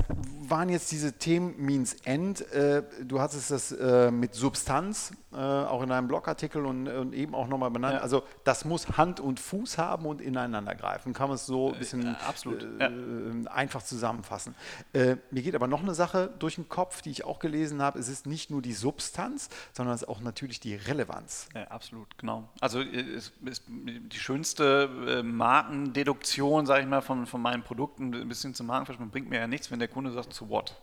waren 0.49 0.68
jetzt 0.68 0.92
diese 0.92 1.14
Themen 1.14 1.56
Means 1.56 1.94
End. 2.04 2.42
Äh, 2.52 2.83
du 3.02 3.21
hattest 3.21 3.50
das 3.50 3.73
äh, 3.73 4.11
mit 4.11 4.35
Substanz 4.35 5.12
äh, 5.33 5.37
auch 5.37 5.83
in 5.83 5.90
einem 5.90 6.06
Blogartikel 6.06 6.66
und, 6.66 6.85
eben 7.14 7.35
auch 7.35 7.49
nochmal 7.49 7.71
benannt. 7.71 7.94
Ja. 7.94 8.00
Also 8.00 8.25
das 8.44 8.64
muss 8.64 8.87
Hand 8.97 9.21
und 9.21 9.40
Fuß 9.40 9.78
haben 9.78 10.04
und 10.06 10.21
ineinander 10.21 10.75
greifen. 10.75 11.14
Kann 11.14 11.28
man 11.28 11.37
es 11.37 11.47
so 11.47 11.73
ein 11.73 11.78
bisschen 11.78 12.02
ja, 12.02 12.88
ja. 12.88 13.50
einfach 13.50 13.83
zusammenfassen. 13.83 14.54
mir 14.92 15.42
geht 15.42 15.54
aber 15.54 15.66
noch 15.66 15.83
eine 15.83 15.94
Sache 15.94 16.30
durch 16.38 16.56
den 16.56 16.68
Kopf, 16.68 17.02
die 17.02 17.11
ich 17.11 17.25
auch 17.25 17.38
gelesen 17.38 17.80
habe. 17.83 17.99
Es 17.99 18.09
ist 18.09 18.26
nicht 18.26 18.50
nur 18.50 18.62
die 18.62 18.75
Substanz, 18.75 19.49
sondern 19.73 19.94
es 19.94 20.02
ist 20.02 20.09
auch 20.09 20.21
natürlich 20.21 20.61
die 20.61 20.75
Relevanz. 20.75 21.49
Ja, 21.54 21.64
absolut, 21.64 22.18
genau. 22.18 22.49
Also 22.61 22.80
es 22.80 23.33
ist 23.44 23.64
die 23.68 24.18
schönste 24.18 25.23
Markendeduktion, 25.25 26.66
sage 26.66 26.83
ich 26.83 26.88
mal, 26.88 27.00
von, 27.00 27.26
von 27.26 27.40
meinen 27.40 27.62
Produkten 27.62 28.14
ein 28.14 28.28
bisschen 28.28 28.54
zum 28.54 28.66
Markenverständnis 28.66 29.12
bringt 29.12 29.30
mir 29.30 29.40
ja 29.40 29.47
nichts, 29.54 29.70
wenn 29.70 29.78
der 29.78 29.88
Kunde 29.88 30.12
sagt, 30.12 30.32
zu 30.32 30.49
what? 30.49 30.75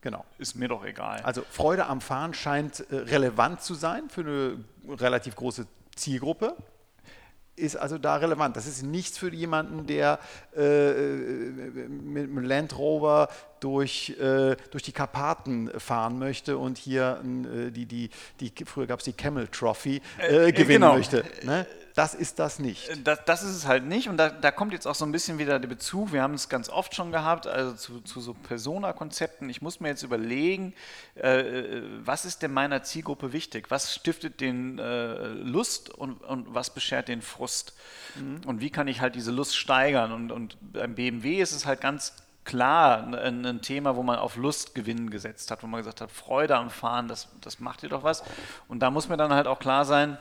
Genau. 0.00 0.24
Ist 0.38 0.54
mir 0.54 0.68
doch 0.68 0.84
egal. 0.84 1.20
Also 1.22 1.42
Freude 1.50 1.86
am 1.86 2.00
Fahren 2.00 2.32
scheint 2.32 2.80
äh, 2.90 2.96
relevant 2.96 3.60
zu 3.60 3.74
sein 3.74 4.08
für 4.08 4.20
eine 4.20 4.64
relativ 4.96 5.34
große 5.34 5.66
Zielgruppe 5.96 6.56
ist 7.56 7.76
also 7.76 7.98
da 7.98 8.16
relevant. 8.16 8.56
Das 8.56 8.66
ist 8.66 8.82
nichts 8.82 9.18
für 9.18 9.32
jemanden, 9.32 9.86
der 9.86 10.18
äh, 10.54 10.92
mit 11.88 12.24
einem 12.24 12.44
Land 12.44 12.78
Rover 12.78 13.28
durch, 13.60 14.10
äh, 14.20 14.56
durch 14.70 14.82
die 14.82 14.92
Karpaten 14.92 15.70
fahren 15.80 16.18
möchte 16.18 16.58
und 16.58 16.78
hier 16.78 17.22
äh, 17.24 17.70
die, 17.70 17.86
die, 17.86 18.10
die, 18.40 18.52
früher 18.66 18.86
gab 18.86 18.98
es 18.98 19.06
die 19.06 19.14
Camel 19.14 19.48
Trophy, 19.48 20.02
äh, 20.18 20.48
äh, 20.48 20.52
gewinnen 20.52 20.82
genau. 20.82 20.96
möchte. 20.96 21.24
Ne? 21.44 21.66
Das 21.96 22.12
ist 22.12 22.38
das 22.38 22.58
nicht. 22.58 22.90
Äh, 22.90 22.98
das, 23.02 23.24
das, 23.24 23.42
ist 23.42 23.56
es 23.56 23.66
halt 23.66 23.84
nicht. 23.84 24.08
Und 24.08 24.18
da, 24.18 24.28
da, 24.28 24.50
kommt 24.50 24.74
jetzt 24.74 24.86
auch 24.86 24.94
so 24.94 25.06
ein 25.06 25.12
bisschen 25.12 25.38
wieder 25.38 25.58
der 25.58 25.66
Bezug. 25.66 26.12
Wir 26.12 26.22
haben 26.22 26.34
es 26.34 26.50
ganz 26.50 26.68
oft 26.68 26.94
schon 26.94 27.10
gehabt, 27.10 27.46
also 27.46 27.72
zu, 27.72 28.00
zu 28.02 28.20
so 28.20 28.34
Persona-Konzepten. 28.34 29.48
Ich 29.48 29.62
muss 29.62 29.80
mir 29.80 29.88
jetzt 29.88 30.02
überlegen, 30.02 30.74
äh, 31.14 31.80
was 32.04 32.26
ist 32.26 32.42
denn 32.42 32.52
meiner 32.52 32.82
Zielgruppe 32.82 33.32
wichtig? 33.32 33.70
Was 33.70 33.94
stiftet 33.94 34.42
den 34.42 34.78
äh, 34.78 35.28
Lust 35.28 35.88
und, 35.88 36.22
und, 36.22 36.54
was 36.54 36.68
beschert 36.68 37.08
den 37.08 37.22
Frust? 37.22 37.72
Mhm. 38.14 38.42
Und 38.46 38.60
wie 38.60 38.68
kann 38.68 38.88
ich 38.88 39.00
halt 39.00 39.14
diese 39.14 39.30
Lust 39.30 39.56
steigern? 39.56 40.12
Und, 40.12 40.32
und 40.32 40.58
beim 40.60 40.96
BMW 40.96 41.40
ist 41.40 41.52
es 41.52 41.64
halt 41.64 41.80
ganz 41.80 42.12
klar 42.44 43.06
ein, 43.06 43.46
ein, 43.46 43.62
Thema, 43.62 43.96
wo 43.96 44.02
man 44.02 44.18
auf 44.18 44.36
Lustgewinn 44.36 45.08
gesetzt 45.08 45.50
hat, 45.50 45.62
wo 45.62 45.66
man 45.66 45.80
gesagt 45.80 46.02
hat, 46.02 46.12
Freude 46.12 46.56
am 46.56 46.68
Fahren, 46.68 47.08
das, 47.08 47.28
das 47.40 47.58
macht 47.58 47.80
dir 47.82 47.88
doch 47.88 48.02
was. 48.02 48.22
Und 48.68 48.80
da 48.80 48.90
muss 48.90 49.08
mir 49.08 49.16
dann 49.16 49.32
halt 49.32 49.46
auch 49.46 49.58
klar 49.58 49.86
sein, 49.86 50.18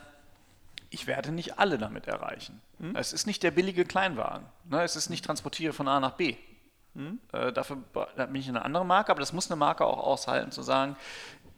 ich 0.96 1.08
werde 1.08 1.34
nicht 1.34 1.60
alle 1.60 1.78
damit 1.78 2.08
erreichen. 2.08 2.62
Hm? 2.80 2.96
Es 2.96 3.12
ist 3.12 3.28
nicht 3.28 3.44
der 3.44 3.52
billige 3.52 3.84
Kleinwagen. 3.84 4.46
Ne? 4.70 4.82
Es 4.82 4.96
ist 4.96 5.10
nicht 5.10 5.26
transportiere 5.26 5.74
von 5.74 5.90
A 5.90 6.00
nach 6.00 6.14
B. 6.14 6.38
Hm? 6.96 7.20
Äh, 7.34 7.52
dafür 7.52 7.84
da 8.16 8.26
bin 8.26 8.36
ich 8.36 8.48
eine 8.48 8.64
andere 8.64 8.86
Marke, 8.86 9.12
aber 9.12 9.20
das 9.20 9.34
muss 9.34 9.52
eine 9.52 9.58
Marke 9.58 9.84
auch 9.84 10.00
aushalten, 10.00 10.54
zu 10.54 10.62
sagen, 10.62 10.96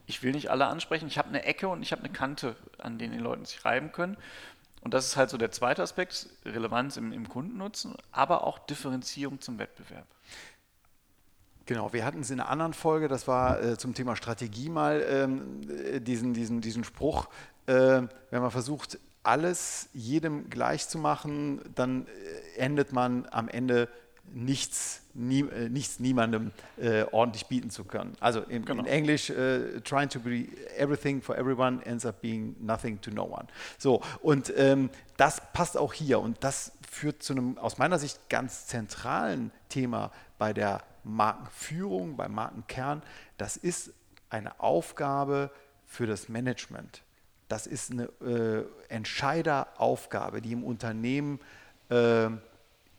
ich 0.07 0.23
will 0.23 0.31
nicht 0.31 0.49
alle 0.49 0.65
ansprechen, 0.65 1.07
ich 1.07 1.19
habe 1.19 1.29
eine 1.29 1.43
Ecke 1.43 1.67
und 1.67 1.83
ich 1.83 1.91
habe 1.91 2.03
eine 2.03 2.11
Kante, 2.11 2.55
an 2.79 2.97
denen 2.97 3.13
die 3.13 3.19
Leute 3.19 3.45
sich 3.45 3.63
reiben 3.63 3.91
können. 3.91 4.17
Und 4.81 4.95
das 4.95 5.05
ist 5.05 5.17
halt 5.17 5.29
so 5.29 5.37
der 5.37 5.51
zweite 5.51 5.83
Aspekt, 5.83 6.29
Relevanz 6.43 6.97
im, 6.97 7.11
im 7.11 7.29
Kundennutzen, 7.29 7.93
aber 8.11 8.43
auch 8.43 8.57
Differenzierung 8.57 9.39
zum 9.39 9.59
Wettbewerb. 9.59 10.07
Genau, 11.67 11.93
wir 11.93 12.05
hatten 12.05 12.21
es 12.21 12.31
in 12.31 12.39
einer 12.39 12.49
anderen 12.49 12.73
Folge, 12.73 13.07
das 13.07 13.27
war 13.27 13.61
äh, 13.61 13.77
zum 13.77 13.93
Thema 13.93 14.15
Strategie 14.15 14.69
mal, 14.69 15.05
ähm, 15.07 15.61
äh, 15.69 15.99
diesen, 15.99 16.33
diesen, 16.33 16.61
diesen 16.61 16.83
Spruch, 16.83 17.27
äh, 17.67 18.01
wenn 18.31 18.41
man 18.41 18.49
versucht, 18.49 18.97
alles 19.27 19.89
jedem 19.93 20.49
gleich 20.49 20.87
zu 20.87 20.97
machen, 20.97 21.61
dann 21.75 22.07
äh, 22.07 22.59
endet 22.59 22.93
man 22.93 23.27
am 23.29 23.49
Ende 23.49 23.89
nichts, 24.33 25.01
nie, 25.13 25.41
äh, 25.41 25.67
nichts 25.69 25.99
niemandem 25.99 26.51
äh, 26.77 27.03
ordentlich 27.11 27.47
bieten 27.47 27.69
zu 27.69 27.83
können. 27.83 28.15
Also 28.21 28.41
in, 28.41 28.63
genau. 28.63 28.83
in 28.83 28.87
Englisch, 28.87 29.29
äh, 29.29 29.81
trying 29.81 30.07
to 30.09 30.19
be 30.19 30.47
everything 30.77 31.21
for 31.21 31.37
everyone 31.37 31.85
ends 31.85 32.05
up 32.05 32.21
being 32.21 32.55
nothing 32.59 33.01
to 33.01 33.11
no 33.11 33.23
one. 33.23 33.47
So, 33.77 34.01
und 34.21 34.53
ähm, 34.55 34.89
das 35.17 35.41
passt 35.51 35.77
auch 35.77 35.93
hier 35.93 36.19
und 36.19 36.43
das 36.43 36.71
führt 36.89 37.21
zu 37.21 37.33
einem 37.33 37.57
aus 37.57 37.77
meiner 37.77 37.99
Sicht 37.99 38.29
ganz 38.29 38.67
zentralen 38.67 39.51
Thema 39.67 40.11
bei 40.37 40.53
der 40.53 40.83
Markenführung, 41.03 42.15
beim 42.15 42.33
Markenkern. 42.33 43.03
Das 43.37 43.57
ist 43.57 43.91
eine 44.29 44.59
Aufgabe 44.61 45.51
für 45.85 46.07
das 46.07 46.29
Management 46.29 47.01
das 47.47 47.67
ist 47.67 47.91
eine 47.91 48.03
äh, 48.21 48.65
Entscheideraufgabe, 48.89 50.41
die 50.41 50.51
im 50.51 50.63
Unternehmen 50.63 51.39
äh, 51.89 52.29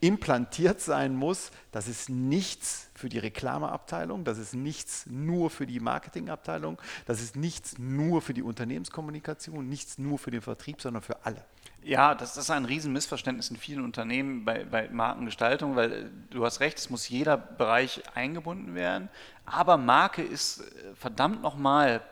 implantiert 0.01 0.81
sein 0.81 1.15
muss. 1.15 1.51
Das 1.73 1.89
ist 1.89 2.09
nichts 2.09 2.89
für 2.95 3.09
die 3.09 3.19
Reklameabteilung, 3.19 4.25
das 4.25 4.39
ist 4.39 4.55
nichts 4.55 5.07
nur 5.07 5.51
für 5.51 5.67
die 5.67 5.81
Marketingabteilung, 5.81 6.81
das 7.07 7.21
ist 7.21 7.37
nichts 7.37 7.79
nur 7.79 8.23
für 8.23 8.35
die 8.35 8.43
Unternehmenskommunikation, 8.43 9.69
nichts 9.69 9.99
nur 9.99 10.19
für 10.19 10.31
den 10.31 10.41
Vertrieb, 10.41 10.81
sondern 10.81 11.03
für 11.03 11.25
alle. 11.25 11.45
Ja, 11.83 12.15
das 12.15 12.37
ist 12.37 12.51
ein 12.51 12.65
Riesenmissverständnis 12.65 13.51
in 13.51 13.57
vielen 13.57 13.85
Unternehmen 13.85 14.45
bei, 14.45 14.65
bei, 14.65 14.89
Markengestaltung, 14.89 15.77
weil 15.77 15.93
äh, 15.93 16.05
du 16.31 16.45
hast 16.45 16.61
recht, 16.61 16.79
es 16.79 16.91
muss 16.91 17.09
jeder 17.09 17.37
Bereich 17.37 18.03
eingebunden 18.15 18.75
werden, 18.75 19.09
aber 19.47 19.77
Marke 19.77 20.23
ist 20.23 20.61
äh, 20.61 20.95
verdammt 20.95 21.41
nochmal 21.41 22.03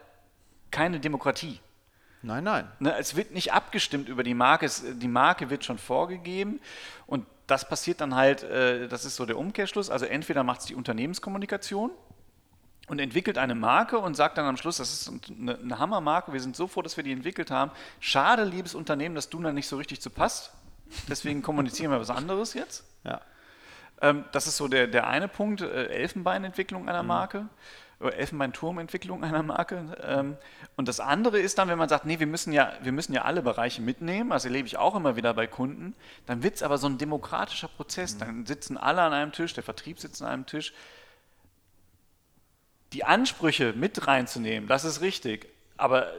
keine 0.70 1.00
Demokratie. 1.00 1.60
Nein, 2.26 2.42
nein. 2.42 2.68
Ne, 2.80 2.96
es 2.98 3.14
wird 3.14 3.30
nicht 3.30 3.52
abgestimmt 3.52 4.08
über 4.08 4.24
die 4.24 4.34
Marke, 4.34 4.66
es, 4.66 4.82
die 4.84 5.06
Marke 5.06 5.48
wird 5.48 5.64
schon 5.64 5.78
vorgegeben 5.78 6.60
und 7.06 7.24
das 7.46 7.68
passiert 7.68 8.00
dann 8.00 8.16
halt, 8.16 8.42
äh, 8.42 8.88
das 8.88 9.04
ist 9.04 9.14
so 9.14 9.26
der 9.26 9.38
Umkehrschluss, 9.38 9.90
also 9.90 10.06
entweder 10.06 10.42
macht 10.42 10.60
es 10.60 10.66
die 10.66 10.74
Unternehmenskommunikation 10.74 11.92
und 12.88 12.98
entwickelt 12.98 13.38
eine 13.38 13.54
Marke 13.54 13.98
und 14.00 14.16
sagt 14.16 14.38
dann 14.38 14.44
am 14.44 14.56
Schluss, 14.56 14.78
das 14.78 14.92
ist 14.92 15.12
eine, 15.30 15.56
eine 15.56 15.78
Hammermarke, 15.78 16.32
wir 16.32 16.40
sind 16.40 16.56
so 16.56 16.66
froh, 16.66 16.82
dass 16.82 16.96
wir 16.96 17.04
die 17.04 17.12
entwickelt 17.12 17.52
haben. 17.52 17.70
Schade, 18.00 18.42
liebes 18.42 18.74
Unternehmen, 18.74 19.14
dass 19.14 19.30
du 19.30 19.40
da 19.40 19.52
nicht 19.52 19.68
so 19.68 19.76
richtig 19.76 20.00
zu 20.00 20.10
passt. 20.10 20.52
Deswegen 21.08 21.42
kommunizieren 21.42 21.92
wir 21.92 22.00
was 22.00 22.10
anderes 22.10 22.54
jetzt. 22.54 22.84
Ja. 23.04 23.20
Ähm, 24.02 24.24
das 24.32 24.48
ist 24.48 24.56
so 24.56 24.66
der, 24.66 24.88
der 24.88 25.06
eine 25.06 25.28
Punkt, 25.28 25.60
äh, 25.60 25.86
Elfenbeinentwicklung 25.86 26.88
einer 26.88 27.04
mhm. 27.04 27.08
Marke. 27.98 28.16
Elfenbeinturmentwicklung 28.16 29.24
einer 29.24 29.42
Marke. 29.42 29.96
Ähm, 30.02 30.36
und 30.76 30.88
das 30.88 31.00
andere 31.00 31.38
ist 31.38 31.58
dann, 31.58 31.68
wenn 31.68 31.78
man 31.78 31.88
sagt, 31.88 32.04
nee, 32.04 32.18
wir 32.18 32.26
müssen 32.26 32.52
ja, 32.52 32.72
wir 32.82 32.92
müssen 32.92 33.12
ja 33.12 33.22
alle 33.22 33.42
Bereiche 33.42 33.82
mitnehmen, 33.82 34.30
das 34.30 34.44
erlebe 34.44 34.66
ich 34.66 34.76
auch 34.76 34.94
immer 34.94 35.16
wieder 35.16 35.34
bei 35.34 35.46
Kunden, 35.46 35.94
dann 36.26 36.42
wird 36.42 36.56
es 36.56 36.62
aber 36.62 36.78
so 36.78 36.88
ein 36.88 36.98
demokratischer 36.98 37.68
Prozess. 37.68 38.14
Mhm. 38.14 38.18
Dann 38.18 38.46
sitzen 38.46 38.76
alle 38.76 39.02
an 39.02 39.12
einem 39.12 39.32
Tisch, 39.32 39.54
der 39.54 39.64
Vertrieb 39.64 39.98
sitzt 39.98 40.22
an 40.22 40.28
einem 40.28 40.46
Tisch. 40.46 40.72
Die 42.92 43.04
Ansprüche 43.04 43.72
mit 43.72 44.06
reinzunehmen, 44.06 44.68
das 44.68 44.84
ist 44.84 45.00
richtig. 45.00 45.48
Aber 45.76 46.12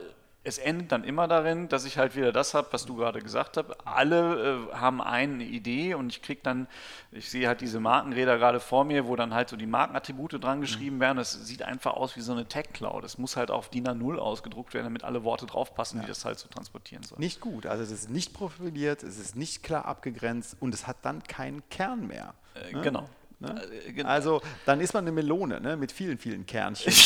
es 0.48 0.56
endet 0.56 0.90
dann 0.92 1.04
immer 1.04 1.28
darin, 1.28 1.68
dass 1.68 1.84
ich 1.84 1.98
halt 1.98 2.16
wieder 2.16 2.32
das 2.32 2.54
habe, 2.54 2.68
was 2.70 2.86
du 2.86 2.96
gerade 2.96 3.20
gesagt 3.20 3.58
hast. 3.58 3.66
Alle 3.84 4.68
äh, 4.72 4.74
haben 4.74 5.02
eine 5.02 5.44
Idee 5.44 5.92
und 5.94 6.08
ich 6.08 6.22
kriege 6.22 6.40
dann, 6.42 6.66
ich 7.12 7.30
sehe 7.30 7.46
halt 7.46 7.60
diese 7.60 7.80
Markenräder 7.80 8.38
gerade 8.38 8.58
vor 8.58 8.84
mir, 8.84 9.06
wo 9.06 9.14
dann 9.14 9.34
halt 9.34 9.50
so 9.50 9.56
die 9.56 9.66
Markenattribute 9.66 10.42
dran 10.42 10.62
geschrieben 10.62 10.96
mhm. 10.96 11.00
werden. 11.00 11.18
Das 11.18 11.32
sieht 11.32 11.62
einfach 11.62 11.94
aus 11.94 12.16
wie 12.16 12.22
so 12.22 12.32
eine 12.32 12.46
Tech-Cloud. 12.46 13.04
Es 13.04 13.18
muss 13.18 13.36
halt 13.36 13.50
auf 13.50 13.68
DIN 13.68 13.86
A0 13.86 14.16
ausgedruckt 14.16 14.72
werden, 14.72 14.84
damit 14.84 15.04
alle 15.04 15.22
Worte 15.22 15.44
draufpassen, 15.44 15.98
ja. 15.98 16.04
die 16.04 16.08
das 16.08 16.24
halt 16.24 16.38
so 16.38 16.48
transportieren 16.48 17.02
sollen. 17.02 17.20
Nicht 17.20 17.40
gut. 17.40 17.66
Also 17.66 17.82
es 17.82 17.90
ist 17.90 18.08
nicht 18.08 18.32
profiliert, 18.32 19.02
es 19.02 19.18
ist 19.18 19.36
nicht 19.36 19.62
klar 19.62 19.84
abgegrenzt 19.84 20.56
und 20.60 20.72
es 20.72 20.86
hat 20.86 20.96
dann 21.02 21.22
keinen 21.24 21.62
Kern 21.68 22.06
mehr. 22.06 22.32
Äh, 22.54 22.72
ne? 22.72 22.80
Genau. 22.80 23.08
Ne? 23.40 23.62
Äh, 23.96 24.02
also 24.02 24.42
dann 24.66 24.80
ist 24.80 24.94
man 24.94 25.04
eine 25.04 25.12
Melone 25.12 25.60
ne? 25.60 25.76
mit 25.76 25.92
vielen, 25.92 26.18
vielen 26.18 26.46
Kernchen. 26.46 26.92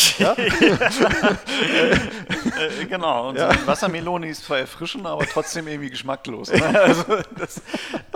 Äh, 2.58 2.86
genau, 2.86 3.30
und 3.30 3.36
ja. 3.36 3.52
so 3.52 3.66
Wassermelone 3.66 4.28
ist 4.28 4.44
zwar 4.44 4.58
erfrischend, 4.58 5.06
aber 5.06 5.26
trotzdem 5.26 5.66
irgendwie 5.66 5.90
geschmacklos. 5.90 6.52
Ne? 6.52 6.62
Also 6.82 7.18
das, 7.36 7.62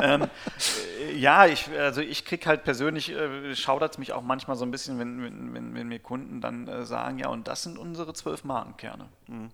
ähm, 0.01 0.23
äh, 0.23 1.17
ja, 1.17 1.47
ich, 1.47 1.69
also 1.71 2.01
ich 2.01 2.25
kriege 2.25 2.47
halt 2.47 2.65
persönlich, 2.65 3.11
äh, 3.11 3.55
schaudert 3.55 3.93
es 3.93 3.99
mich 3.99 4.13
auch 4.13 4.23
manchmal 4.23 4.57
so 4.57 4.65
ein 4.65 4.71
bisschen, 4.71 4.99
wenn, 4.99 5.23
wenn, 5.23 5.55
wenn, 5.55 5.75
wenn 5.75 5.89
mir 5.89 5.99
Kunden 5.99 6.41
dann 6.41 6.69
äh, 6.69 6.85
sagen, 6.85 7.19
ja, 7.19 7.29
und 7.29 7.49
das 7.49 7.63
sind 7.63 7.79
unsere 7.79 8.13
zwölf 8.13 8.45
Markenkerne. 8.45 9.09
Mhm. 9.29 9.51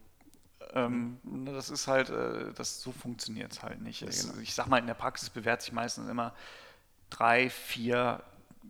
Ähm, 0.74 1.18
das 1.46 1.70
ist 1.70 1.86
halt, 1.86 2.10
äh, 2.10 2.52
das, 2.54 2.80
so 2.80 2.92
funktioniert 2.92 3.52
es 3.52 3.62
halt 3.62 3.80
nicht. 3.82 4.02
Es, 4.02 4.26
genau. 4.26 4.40
Ich 4.40 4.54
sag 4.54 4.66
mal, 4.68 4.78
in 4.78 4.86
der 4.86 4.94
Praxis 4.94 5.30
bewährt 5.30 5.62
sich 5.62 5.72
meistens 5.72 6.08
immer 6.08 6.32
drei, 7.10 7.50
vier 7.50 8.22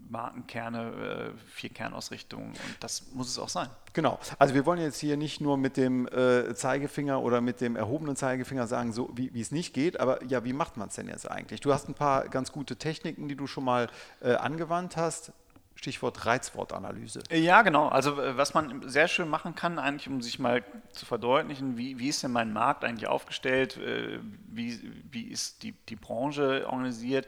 Markenkerne, 0.09 1.33
äh, 1.35 1.39
vier 1.49 1.71
Kernausrichtungen 1.71 2.49
und 2.49 2.77
das 2.81 3.13
muss 3.15 3.29
es 3.29 3.39
auch 3.39 3.49
sein. 3.49 3.69
Genau. 3.95 4.19
Also 4.39 4.55
wir 4.55 4.67
wollen 4.67 4.81
jetzt 4.81 4.99
hier 4.99 5.17
nicht 5.17 5.41
nur 5.41 5.57
mit 5.57 5.77
dem 5.77 6.07
äh, 6.09 6.55
Zeigefinger 6.55 7.23
oder 7.23 7.41
mit 7.41 7.61
dem 7.61 7.77
erhobenen 7.77 8.15
Zeigefinger 8.15 8.67
sagen, 8.67 8.93
so 8.93 9.11
wie, 9.15 9.41
es 9.41 9.53
nicht 9.53 9.75
geht, 9.75 9.99
aber 10.01 10.23
ja, 10.25 10.45
wie 10.45 10.53
macht 10.53 10.77
man 10.77 10.89
es 10.89 10.95
denn 10.95 11.09
jetzt 11.09 11.31
eigentlich? 11.31 11.61
Du 11.61 11.73
hast 11.73 11.89
ein 11.89 11.95
paar 11.95 12.29
ganz 12.29 12.53
gute 12.53 12.77
Techniken, 12.77 13.29
die 13.29 13.37
du 13.37 13.47
schon 13.47 13.65
mal 13.65 13.89
äh, 14.21 14.35
angewandt 14.35 14.97
hast. 14.97 15.33
Stichwort 15.75 16.27
Reizwortanalyse. 16.27 17.23
Ja, 17.31 17.63
genau. 17.63 17.89
Also 17.89 18.21
äh, 18.21 18.37
was 18.37 18.55
man 18.55 18.89
sehr 18.89 19.09
schön 19.09 19.29
machen 19.29 19.55
kann, 19.55 19.79
eigentlich, 19.79 20.09
um 20.09 20.21
sich 20.21 20.39
mal 20.39 20.63
zu 20.93 21.07
verdeutlichen, 21.07 21.77
wie, 21.77 21.99
wie 21.99 22.09
ist 22.09 22.23
denn 22.23 22.33
mein 22.33 22.53
Markt 22.53 22.85
eigentlich 22.85 23.09
aufgestellt, 23.09 23.79
äh, 23.79 24.19
wie, 24.47 24.79
wie 25.11 25.25
ist 25.25 25.63
die, 25.63 25.73
die 25.89 25.97
Branche 25.97 26.67
organisiert. 26.67 27.27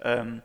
Ähm, 0.00 0.42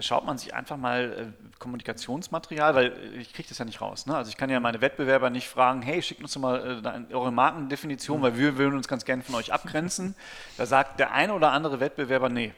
schaut 0.00 0.24
man 0.24 0.38
sich 0.38 0.54
einfach 0.54 0.76
mal 0.76 1.32
äh, 1.34 1.58
Kommunikationsmaterial, 1.58 2.74
weil 2.74 2.86
äh, 2.86 3.20
ich 3.20 3.32
kriege 3.32 3.48
das 3.48 3.58
ja 3.58 3.64
nicht 3.64 3.80
raus. 3.80 4.06
Ne? 4.06 4.16
Also 4.16 4.28
ich 4.28 4.36
kann 4.36 4.50
ja 4.50 4.60
meine 4.60 4.80
Wettbewerber 4.80 5.30
nicht 5.30 5.48
fragen, 5.48 5.82
hey, 5.82 6.02
schickt 6.02 6.22
uns 6.22 6.32
doch 6.34 6.40
mal 6.40 6.82
äh, 7.10 7.14
eure 7.14 7.32
Markendefinition, 7.32 8.18
mhm. 8.18 8.22
weil 8.22 8.36
wir 8.38 8.58
würden 8.58 8.76
uns 8.76 8.88
ganz 8.88 9.04
gerne 9.04 9.22
von 9.22 9.34
euch 9.34 9.52
abgrenzen. 9.52 10.14
Da 10.56 10.66
sagt 10.66 11.00
der 11.00 11.12
eine 11.12 11.34
oder 11.34 11.52
andere 11.52 11.80
Wettbewerber, 11.80 12.28
nee, 12.28 12.52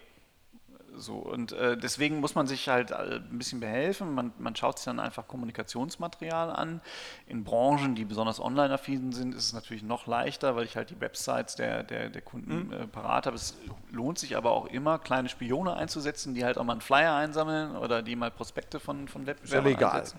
so, 0.99 1.17
und 1.17 1.53
äh, 1.53 1.77
deswegen 1.77 2.21
muss 2.21 2.35
man 2.35 2.47
sich 2.47 2.69
halt 2.69 2.91
äh, 2.91 3.17
ein 3.17 3.39
bisschen 3.39 3.61
behelfen. 3.61 4.15
Man, 4.15 4.33
man 4.39 4.55
schaut 4.57 4.79
sich 4.79 4.85
dann 4.87 5.01
einfach 5.01 5.29
Kommunikationsmaterial 5.29 6.51
an. 6.51 6.81
In 7.27 7.45
Branchen, 7.45 7.95
die 7.95 8.05
besonders 8.05 8.41
online-affin 8.41 9.13
sind, 9.13 9.35
ist 9.35 9.45
es 9.45 9.53
natürlich 9.53 9.83
noch 9.83 10.07
leichter, 10.07 10.57
weil 10.57 10.65
ich 10.65 10.77
halt 10.77 10.91
die 10.91 11.01
Websites 11.01 11.55
der, 11.55 11.83
der, 11.83 12.11
der 12.11 12.23
Kunden 12.23 12.67
mhm. 12.67 12.73
äh, 12.73 12.87
parat 12.87 13.27
habe. 13.27 13.37
Es 13.37 13.57
lohnt 13.91 14.19
sich 14.19 14.37
aber 14.37 14.51
auch 14.51 14.67
immer, 14.67 14.99
kleine 14.99 15.29
Spione 15.29 15.75
einzusetzen, 15.75 16.35
die 16.35 16.45
halt 16.45 16.59
auch 16.59 16.65
mal 16.65 16.73
einen 16.73 16.81
Flyer 16.81 17.15
einsammeln 17.15 17.77
oder 17.77 18.03
die 18.03 18.17
mal 18.17 18.31
Prospekte 18.31 18.81
von, 18.81 19.09
von 19.09 19.27
Wettbewerbern 19.27 19.73
ist 19.73 19.81
ja 19.81 19.87
legal. 19.87 20.01
einsetzen. 20.01 20.19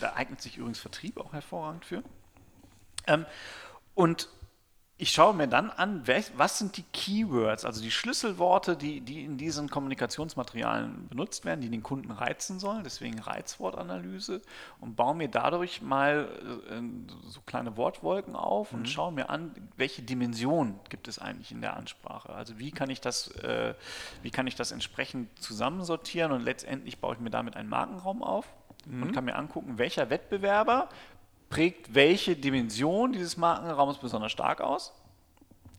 Da 0.00 0.12
eignet 0.14 0.40
sich 0.40 0.56
übrigens 0.56 0.78
Vertrieb 0.78 1.18
auch 1.18 1.32
hervorragend 1.32 1.84
für. 1.84 2.02
Ähm, 3.06 3.26
und 3.94 4.28
ich 4.98 5.12
schaue 5.12 5.34
mir 5.34 5.46
dann 5.46 5.68
an, 5.68 6.04
was 6.36 6.58
sind 6.58 6.78
die 6.78 6.84
Keywords, 6.84 7.66
also 7.66 7.82
die 7.82 7.90
Schlüsselworte, 7.90 8.78
die, 8.78 9.02
die 9.02 9.24
in 9.24 9.36
diesen 9.36 9.68
Kommunikationsmaterialien 9.68 11.08
benutzt 11.08 11.44
werden, 11.44 11.60
die 11.60 11.68
den 11.68 11.82
Kunden 11.82 12.10
reizen 12.10 12.58
sollen, 12.58 12.82
deswegen 12.82 13.18
Reizwortanalyse 13.18 14.40
und 14.80 14.96
baue 14.96 15.14
mir 15.14 15.28
dadurch 15.28 15.82
mal 15.82 16.28
äh, 16.70 16.80
so 17.28 17.42
kleine 17.42 17.76
Wortwolken 17.76 18.36
auf 18.36 18.72
mhm. 18.72 18.78
und 18.78 18.88
schaue 18.88 19.12
mir 19.12 19.28
an, 19.28 19.54
welche 19.76 20.00
Dimension 20.00 20.80
gibt 20.88 21.08
es 21.08 21.18
eigentlich 21.18 21.52
in 21.52 21.60
der 21.60 21.76
Ansprache. 21.76 22.30
Also 22.32 22.58
wie 22.58 22.70
kann 22.70 22.88
ich 22.88 23.02
das, 23.02 23.28
äh, 23.42 23.74
wie 24.22 24.30
kann 24.30 24.46
ich 24.46 24.54
das 24.54 24.72
entsprechend 24.72 25.28
zusammensortieren 25.42 26.32
und 26.32 26.42
letztendlich 26.42 27.00
baue 27.00 27.16
ich 27.16 27.20
mir 27.20 27.30
damit 27.30 27.54
einen 27.54 27.68
Markenraum 27.68 28.22
auf 28.22 28.46
mhm. 28.86 29.02
und 29.02 29.12
kann 29.12 29.26
mir 29.26 29.36
angucken, 29.36 29.76
welcher 29.76 30.08
Wettbewerber 30.08 30.88
prägt 31.56 31.94
welche 31.94 32.36
Dimension 32.36 33.12
dieses 33.12 33.38
Markenraums 33.38 33.96
besonders 33.96 34.30
stark 34.30 34.60
aus. 34.60 34.92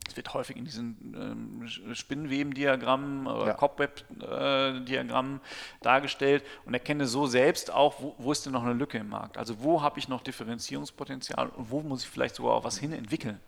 Es 0.07 0.17
wird 0.17 0.33
häufig 0.33 0.57
in 0.57 0.65
diesen 0.65 1.61
ähm, 1.69 1.93
Spinnenwebendiagrammen 1.93 3.27
oder 3.27 3.47
ja. 3.47 3.53
Cobweb-Diagrammen 3.53 5.39
dargestellt 5.81 6.43
und 6.65 6.73
erkenne 6.73 7.05
so 7.05 7.27
selbst 7.27 7.71
auch, 7.71 8.01
wo, 8.01 8.15
wo, 8.17 8.31
ist 8.31 8.43
denn 8.43 8.53
noch 8.53 8.63
eine 8.63 8.73
Lücke 8.73 8.97
im 8.97 9.09
Markt? 9.09 9.37
Also 9.37 9.61
wo 9.61 9.83
habe 9.83 9.99
ich 9.99 10.07
noch 10.07 10.21
Differenzierungspotenzial 10.21 11.49
und 11.49 11.69
wo 11.69 11.81
muss 11.81 12.01
ich 12.01 12.09
vielleicht 12.09 12.33
sogar 12.33 12.53
auch 12.53 12.63
was 12.63 12.79
hin 12.79 12.91
entwickeln? 12.91 13.39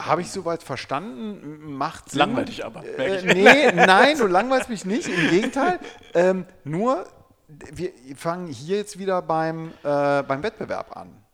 Habe 0.00 0.20
ich 0.20 0.30
soweit 0.30 0.62
verstanden? 0.62 1.72
Macht 1.78 2.10
Sinn. 2.10 2.18
Langweilig 2.18 2.66
aber. 2.66 2.84
Äh, 2.84 3.22
nee, 3.22 3.72
nein, 3.72 4.18
du 4.18 4.26
langweilst 4.26 4.68
mich 4.68 4.84
nicht. 4.84 5.08
Im 5.08 5.30
Gegenteil. 5.30 5.80
Ähm, 6.12 6.44
nur, 6.64 7.06
wir 7.46 7.92
fangen 8.16 8.48
hier 8.48 8.76
jetzt 8.76 8.98
wieder 8.98 9.22
beim, 9.22 9.72
äh, 9.82 10.22
beim 10.24 10.42
Wettbewerb 10.42 10.94
an 10.94 11.24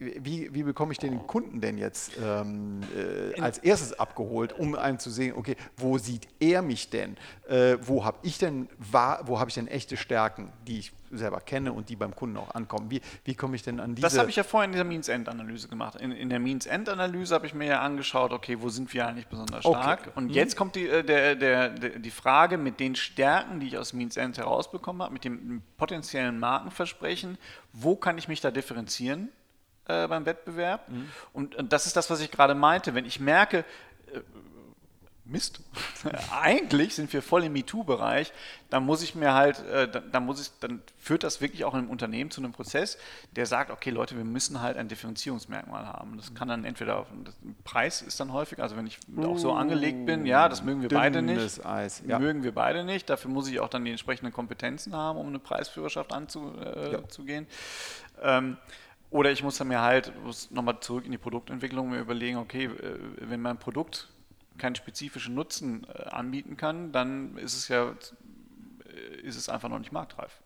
wie, 0.00 0.52
wie 0.54 0.62
bekomme 0.62 0.92
ich 0.92 0.98
den 0.98 1.26
Kunden 1.26 1.60
denn 1.60 1.76
jetzt 1.76 2.12
ähm, 2.22 2.80
äh, 2.96 3.38
als 3.38 3.58
erstes 3.58 3.98
abgeholt, 3.98 4.58
um 4.58 4.74
einen 4.74 4.98
zu 4.98 5.10
sehen, 5.10 5.34
okay, 5.36 5.56
wo 5.76 5.98
sieht 5.98 6.26
er 6.40 6.62
mich 6.62 6.88
denn? 6.88 7.18
Äh, 7.48 7.76
wo 7.82 8.02
habe 8.04 8.18
ich 8.22 8.38
denn, 8.38 8.68
wo 8.78 9.38
habe 9.38 9.50
ich 9.50 9.54
denn 9.54 9.68
echte 9.68 9.98
Stärken, 9.98 10.52
die 10.66 10.78
ich 10.78 10.92
selber 11.10 11.40
kenne 11.40 11.74
und 11.74 11.90
die 11.90 11.96
beim 11.96 12.16
Kunden 12.16 12.38
auch 12.38 12.54
ankommen? 12.54 12.90
Wie, 12.90 13.02
wie 13.24 13.34
komme 13.34 13.56
ich 13.56 13.62
denn 13.62 13.78
an 13.78 13.94
diese... 13.94 14.06
Das 14.06 14.16
habe 14.16 14.30
ich 14.30 14.36
ja 14.36 14.42
vorhin 14.42 14.70
in 14.70 14.72
dieser 14.72 14.84
Means-End-Analyse 14.84 15.68
gemacht. 15.68 15.96
In, 15.96 16.12
in 16.12 16.30
der 16.30 16.38
Means-End-Analyse 16.38 17.34
habe 17.34 17.46
ich 17.46 17.52
mir 17.52 17.66
ja 17.66 17.80
angeschaut, 17.82 18.32
okay, 18.32 18.56
wo 18.58 18.70
sind 18.70 18.94
wir 18.94 19.06
eigentlich 19.06 19.26
besonders 19.26 19.64
stark? 19.64 20.00
Okay. 20.00 20.10
Und 20.14 20.28
mhm. 20.28 20.30
jetzt 20.30 20.56
kommt 20.56 20.76
die, 20.76 20.88
äh, 20.88 21.04
der, 21.04 21.34
der, 21.34 21.68
der, 21.68 21.98
die 21.98 22.10
Frage 22.10 22.56
mit 22.56 22.80
den 22.80 22.94
Stärken, 22.94 23.60
die 23.60 23.66
ich 23.66 23.76
aus 23.76 23.92
Means-End 23.92 24.38
herausbekommen 24.38 25.02
habe, 25.02 25.12
mit 25.12 25.24
dem 25.24 25.60
potenziellen 25.76 26.38
Markenversprechen, 26.38 27.36
wo 27.74 27.96
kann 27.96 28.16
ich 28.16 28.28
mich 28.28 28.40
da 28.40 28.50
differenzieren? 28.50 29.28
Äh, 29.90 30.06
beim 30.08 30.26
Wettbewerb. 30.26 30.88
Mhm. 30.88 31.08
Und, 31.32 31.54
und, 31.56 31.72
das 31.72 31.86
ist 31.86 31.96
das, 31.96 32.10
was 32.10 32.20
ich 32.20 32.30
gerade 32.30 32.54
meinte. 32.54 32.94
Wenn 32.94 33.04
ich 33.04 33.20
merke, 33.20 33.64
äh, 34.12 34.20
Mist, 35.30 35.60
eigentlich 36.42 36.96
sind 36.96 37.12
wir 37.12 37.22
voll 37.22 37.44
im 37.44 37.52
MeToo-Bereich, 37.52 38.32
dann 38.68 38.84
muss 38.84 39.02
ich 39.02 39.14
mir 39.14 39.32
halt, 39.32 39.64
äh, 39.66 39.88
dann, 39.88 40.10
dann, 40.10 40.26
muss 40.26 40.40
ich, 40.40 40.50
dann 40.60 40.82
führt 40.98 41.22
das 41.22 41.40
wirklich 41.40 41.64
auch 41.64 41.74
im 41.74 41.88
Unternehmen 41.88 42.30
zu 42.30 42.40
einem 42.40 42.52
Prozess, 42.52 42.98
der 43.36 43.46
sagt, 43.46 43.70
okay 43.70 43.90
Leute, 43.90 44.16
wir 44.16 44.24
müssen 44.24 44.60
halt 44.60 44.76
ein 44.76 44.88
Differenzierungsmerkmal 44.88 45.86
haben. 45.86 46.16
Das 46.16 46.34
kann 46.34 46.48
dann 46.48 46.64
entweder 46.64 46.98
auf, 46.98 47.06
Preis 47.64 48.02
ist 48.02 48.18
dann 48.18 48.32
häufig, 48.32 48.60
also 48.60 48.76
wenn 48.76 48.86
ich 48.86 48.98
auch 49.18 49.38
so 49.38 49.52
angelegt 49.52 50.04
bin, 50.04 50.26
ja, 50.26 50.48
das 50.48 50.64
mögen 50.64 50.82
wir 50.82 50.88
beide 50.88 51.22
nicht. 51.22 51.64
Eis, 51.64 52.02
ja. 52.06 52.18
Mögen 52.18 52.42
wir 52.42 52.52
beide 52.52 52.84
nicht. 52.84 53.08
Dafür 53.08 53.30
muss 53.30 53.48
ich 53.48 53.60
auch 53.60 53.68
dann 53.68 53.84
die 53.84 53.92
entsprechenden 53.92 54.32
Kompetenzen 54.32 54.96
haben, 54.96 55.18
um 55.18 55.28
eine 55.28 55.38
Preisführerschaft 55.38 56.12
anzugehen. 56.12 57.46
Äh, 58.22 58.22
ja. 58.22 58.38
ähm, 58.38 58.56
oder 59.10 59.30
ich 59.30 59.42
muss 59.42 59.58
dann 59.58 59.68
mir 59.68 59.80
halt 59.80 60.12
nochmal 60.50 60.80
zurück 60.80 61.04
in 61.04 61.12
die 61.12 61.18
Produktentwicklung 61.18 61.90
mir 61.90 62.00
überlegen, 62.00 62.38
okay, 62.38 62.66
äh, 62.66 62.98
wenn 63.20 63.40
mein 63.40 63.58
Produkt 63.58 64.08
keinen 64.58 64.74
spezifischen 64.74 65.34
Nutzen 65.34 65.86
äh, 65.92 66.02
anbieten 66.10 66.56
kann, 66.56 66.92
dann 66.92 67.36
ist 67.36 67.54
es 67.54 67.68
ja 67.68 67.90
äh, 67.90 69.20
ist 69.22 69.36
es 69.36 69.48
einfach 69.48 69.68
noch 69.68 69.78
nicht 69.78 69.92
marktreif. 69.92 70.40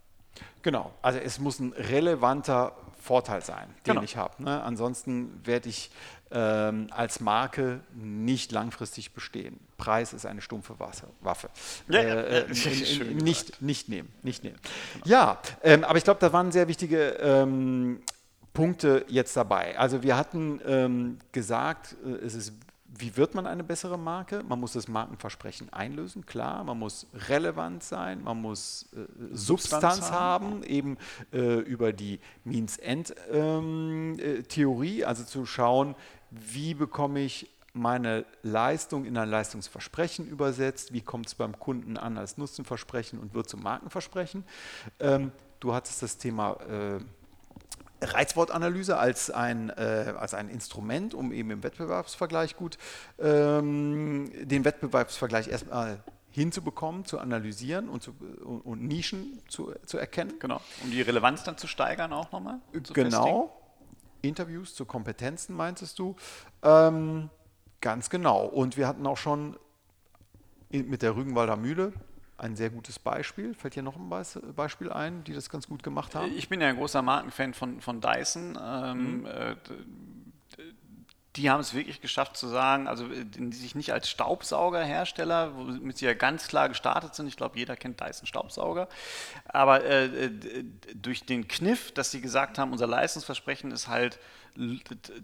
Genau, 0.63 0.93
also 1.03 1.19
es 1.19 1.39
muss 1.39 1.61
ein 1.61 1.73
relevanter 1.73 2.73
Vorteil 3.01 3.43
sein, 3.43 3.69
den 3.87 3.95
genau. 3.95 4.03
ich 4.03 4.17
habe. 4.17 4.43
Ne? 4.43 4.63
Ansonsten 4.63 5.41
werde 5.45 5.69
ich 5.69 5.91
ähm, 6.31 6.89
als 6.91 7.21
Marke 7.21 7.81
nicht 7.95 8.51
langfristig 8.51 9.13
bestehen. 9.13 9.61
Preis 9.77 10.13
ist 10.13 10.27
eine 10.27 10.41
stumpfe 10.41 10.81
Waffe. 10.81 11.51
Ja, 11.89 12.01
äh, 12.01 12.41
äh, 12.41 12.49
nicht, 13.15 13.61
nicht 13.61 13.89
nehmen, 13.89 14.13
nicht 14.23 14.43
nehmen. 14.43 14.57
Genau. 14.95 15.07
Ja, 15.07 15.39
ähm, 15.63 15.85
aber 15.85 15.99
ich 15.99 16.05
glaube, 16.05 16.19
da 16.21 16.33
waren 16.33 16.51
sehr 16.51 16.67
wichtige 16.67 17.11
ähm, 17.21 18.01
Punkte 18.55 19.05
jetzt 19.09 19.37
dabei. 19.37 19.79
Also 19.79 20.03
wir 20.03 20.17
hatten 20.17 20.61
ähm, 20.65 21.19
gesagt, 21.33 21.97
äh, 22.07 22.25
es 22.25 22.35
ist, 22.35 22.55
wie 22.87 23.15
wird 23.17 23.35
man 23.35 23.49
eine 23.49 23.65
bessere 23.65 23.99
Marke? 23.99 24.45
Man 24.49 24.61
muss 24.61 24.75
das 24.75 24.87
Markenversprechen 24.87 25.73
einlösen, 25.73 26.25
klar. 26.25 26.63
Man 26.63 26.79
muss 26.79 27.09
relevant 27.29 27.83
sein, 27.83 28.23
man 28.23 28.41
muss 28.41 28.87
äh, 28.93 29.07
Substanz, 29.33 29.83
Substanz, 29.83 30.13
haben, 30.13 30.47
haben 30.47 30.63
eben 30.63 30.99
äh, 31.33 31.59
über 31.59 31.93
die 31.93 32.21
Means-End-Theorie, 32.45 34.99
ähm, 34.99 35.03
äh, 35.03 35.05
also 35.05 35.25
zu 35.25 35.47
schauen, 35.47 35.97
wie 36.31 36.75
bekomme 36.75 37.21
ich 37.21 37.51
meine 37.73 38.25
Leistung 38.45 39.05
in 39.05 39.19
ein 39.19 39.29
Leistungsversprechen 39.29 40.29
übersetzt, 40.29 40.93
wie 40.93 41.01
kommt 41.01 41.27
es 41.27 41.35
beim 41.35 41.59
Kunden 41.59 41.97
an 41.97 42.19
als 42.19 42.39
Nutzenversprechen 42.39 43.19
und 43.19 43.35
wird 43.35 43.49
zum 43.49 43.65
Markenversprechen. 43.65 44.45
Ähm, 45.01 45.33
du 45.59 45.75
hattest 45.75 46.01
das 46.01 46.19
Thema 46.19 46.53
äh, 46.69 47.01
Reizwortanalyse 48.01 48.97
als 48.97 49.31
ein, 49.31 49.71
äh, 49.71 50.15
als 50.19 50.35
ein 50.35 50.49
Instrument, 50.49 51.15
um 51.15 51.33
eben 51.33 51.51
im 51.51 51.63
Wettbewerbsvergleich 51.63 52.57
gut 52.57 52.79
ähm, 53.19 54.31
den 54.35 54.65
Wettbewerbsvergleich 54.65 55.49
erstmal 55.49 56.03
hinzubekommen, 56.31 57.05
zu 57.05 57.19
analysieren 57.19 57.89
und, 57.89 58.03
zu, 58.03 58.15
und, 58.45 58.61
und, 58.63 58.83
Nischen 58.83 59.41
zu, 59.49 59.73
zu 59.87 59.99
erkennen. 59.99 60.35
Genau. 60.41 60.61
Um 60.83 60.91
die 60.91 61.01
Relevanz 61.01 61.45
dann 61.45 61.57
zu 61.57 61.69
steigern 61.69 62.13
auch 62.13 62.33
nochmal? 62.33 62.59
Genau. 62.73 63.23
Festigen. 63.23 63.49
Interviews 64.23 64.75
zu 64.75 64.85
Kompetenzen 64.85 65.55
meintest 65.55 65.99
du. 65.99 66.17
Ähm, 66.63 67.31
ganz 67.81 68.11
genau. 68.11 68.47
Und 68.47 68.77
wir 68.77 68.89
hatten 68.89 69.07
auch 69.07 69.17
schon 69.17 69.57
mit 70.71 71.03
der 71.03 71.15
Rügenwalder 71.15 71.57
Mühle 71.57 71.93
ein 72.37 72.57
sehr 72.57 72.71
gutes 72.71 72.99
Beispiel. 72.99 73.55
Fällt 73.55 73.77
dir 73.77 73.83
noch 73.83 73.97
ein 73.97 74.11
Beispiel 74.55 74.93
ein, 74.93 75.25
die 75.25 75.33
das 75.33 75.49
ganz 75.49 75.69
gut 75.69 75.83
gemacht 75.83 76.15
haben? 76.15 76.33
Ich 76.37 76.49
bin 76.49 76.61
ja 76.61 76.69
ein 76.69 76.77
großer 76.77 77.03
Markenfan 77.03 77.55
von, 77.55 77.81
von 77.81 78.01
Dyson. 78.01 78.59
Ähm, 78.61 79.21
mhm. 79.21 79.27
äh, 79.27 79.57
die 81.37 81.51
haben 81.51 81.61
es 81.61 81.75
wirklich 81.75 82.01
geschafft 82.01 82.37
zu 82.37 82.47
sagen, 82.47 82.87
also 82.87 83.07
äh, 83.07 83.25
die 83.25 83.57
sich 83.57 83.75
nicht 83.75 83.93
als 83.93 84.09
Staubsaugerhersteller, 84.09 85.57
womit 85.57 85.99
sie 85.99 86.07
ja 86.07 86.15
ganz 86.15 86.49
klar 86.49 86.69
gestartet 86.69 87.15
sind, 87.15 87.27
ich 87.27 87.37
glaube, 87.37 87.59
jeder 87.59 87.77
kennt 87.77 88.01
Dyson 88.01 88.27
Staubsauger, 88.27 88.89
aber 89.47 89.85
äh 89.85 90.31
durch 90.95 91.25
den 91.27 91.49
Kniff, 91.49 91.93
dass 91.93 92.11
sie 92.11 92.21
gesagt 92.21 92.59
haben, 92.59 92.73
unser 92.73 92.87
Leistungsversprechen 92.87 93.71
ist 93.73 93.89
halt 93.89 94.19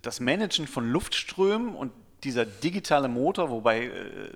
das 0.02 0.20
Managen 0.20 0.66
von 0.66 0.90
Luftströmen 0.90 1.74
und 1.74 1.92
dieser 2.24 2.44
digitale 2.44 3.08
Motor, 3.08 3.50
wobei 3.50 3.84
äh, 3.84 4.30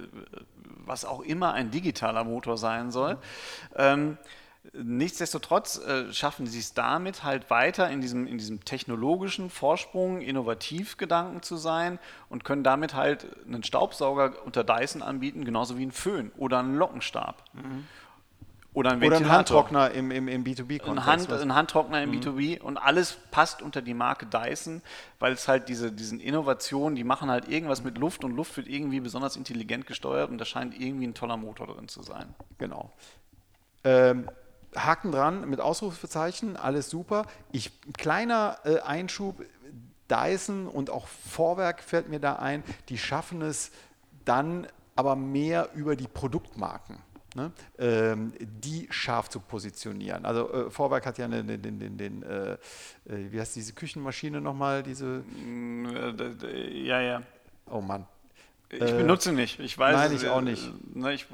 was 0.85 1.05
auch 1.05 1.21
immer 1.21 1.53
ein 1.53 1.71
digitaler 1.71 2.25
Motor 2.25 2.59
sein 2.59 2.91
soll, 2.91 3.19
ähm, 3.77 4.19
Nichtsdestotrotz 4.73 5.79
äh, 5.79 6.11
schaffen 6.13 6.47
sie 6.47 6.59
es 6.59 6.73
damit 6.73 7.23
halt 7.23 7.51
weiter 7.51 7.91
in 7.91 8.01
diesem, 8.01 8.27
in 8.27 8.39
diesem 8.39 8.65
technologischen 8.65 9.51
Vorsprung, 9.51 10.23
Innovativgedanken 10.23 11.43
zu 11.43 11.57
sein 11.57 11.99
und 12.31 12.45
können 12.45 12.65
damit 12.65 12.95
halt 12.95 13.27
einen 13.47 13.63
Staubsauger 13.63 14.33
unter 14.47 14.65
Dyson 14.65 15.03
anbieten, 15.03 15.45
genauso 15.45 15.77
wie 15.77 15.83
einen 15.83 15.93
Föhn 15.93 16.33
oder 16.39 16.61
einen 16.61 16.77
Lockenstab. 16.77 17.45
Mhm. 17.53 17.87
Oder 18.75 18.91
ein, 18.91 19.03
oder 19.03 19.17
ein 19.17 19.31
Handtrockner 19.31 19.93
im, 19.93 20.11
im, 20.11 20.27
im 20.27 20.43
B2B-Kontext. 20.43 20.89
Ein, 20.89 21.07
Hand, 21.07 21.31
ein 21.31 21.55
Handtrockner 21.55 22.03
im 22.03 22.11
mhm. 22.11 22.19
B2B 22.19 22.61
und 22.61 22.77
alles 22.77 23.17
passt 23.31 23.63
unter 23.63 23.81
die 23.81 23.95
Marke 23.95 24.27
Dyson, 24.27 24.83
weil 25.21 25.33
es 25.33 25.47
halt 25.47 25.69
diese 25.69 25.93
diesen 25.93 26.19
Innovationen, 26.19 26.97
die 26.97 27.05
machen 27.05 27.31
halt 27.31 27.49
irgendwas 27.49 27.85
mit 27.85 27.99
Luft 27.99 28.25
und 28.25 28.35
Luft 28.35 28.57
wird 28.57 28.67
irgendwie 28.67 28.99
besonders 28.99 29.37
intelligent 29.37 29.87
gesteuert 29.87 30.29
und 30.29 30.39
da 30.39 30.45
scheint 30.45 30.79
irgendwie 30.79 31.07
ein 31.07 31.15
toller 31.15 31.37
Motor 31.37 31.69
drin 31.69 31.87
zu 31.87 32.03
sein. 32.03 32.35
Genau. 32.59 32.93
Ähm, 33.85 34.29
Haken 34.77 35.13
dran 35.13 35.49
mit 35.49 35.61
Ausrufezeichen, 35.61 36.57
alles 36.57 36.91
super. 36.91 37.27
Ich, 37.53 37.71
kleiner 37.93 38.59
äh, 38.65 38.81
Einschub, 38.81 39.41
Dyson 40.11 40.67
und 40.67 40.91
auch 40.91 41.07
Vorwerk 41.07 41.81
fällt 41.81 42.09
mir 42.09 42.19
da 42.19 42.37
ein, 42.37 42.65
die 42.89 42.99
schaffen 42.99 43.41
es 43.41 43.71
dann 44.25 44.67
aber 44.97 45.17
mehr 45.17 45.71
über 45.75 45.97
die 45.97 46.09
Produktmarken. 46.09 46.99
Ne, 47.37 47.51
ähm, 47.79 48.33
die 48.39 48.87
scharf 48.91 49.29
zu 49.29 49.41
positionieren. 49.41 50.25
Also 50.25 50.53
äh, 50.53 50.71
Vorwerk 50.71 51.05
hat 51.05 51.19
ja 51.19 51.27
den, 51.27 51.49
den, 51.49 51.81
den, 51.81 51.97
den 51.99 52.23
äh, 52.23 52.53
äh, 52.53 52.57
wie 53.07 53.41
heißt 53.41 53.57
diese 53.57 53.73
Küchenmaschine 53.73 54.41
nochmal, 54.41 54.85
diese? 54.85 55.25
Mm, 55.45 55.87
äh, 55.87 56.69
ja, 56.85 57.01
ja. 57.01 57.23
Oh 57.69 57.81
Mann. 57.81 58.07
Ich 58.71 58.79
benutze 58.79 59.33
nicht. 59.33 59.59
Ich 59.61 59.77
weiß. 59.77 59.97
Nein, 59.97 60.17
ich 60.17 60.29
auch 60.29 60.41
nicht. 60.41 60.73
Ne, 60.95 61.15
ich, 61.15 61.27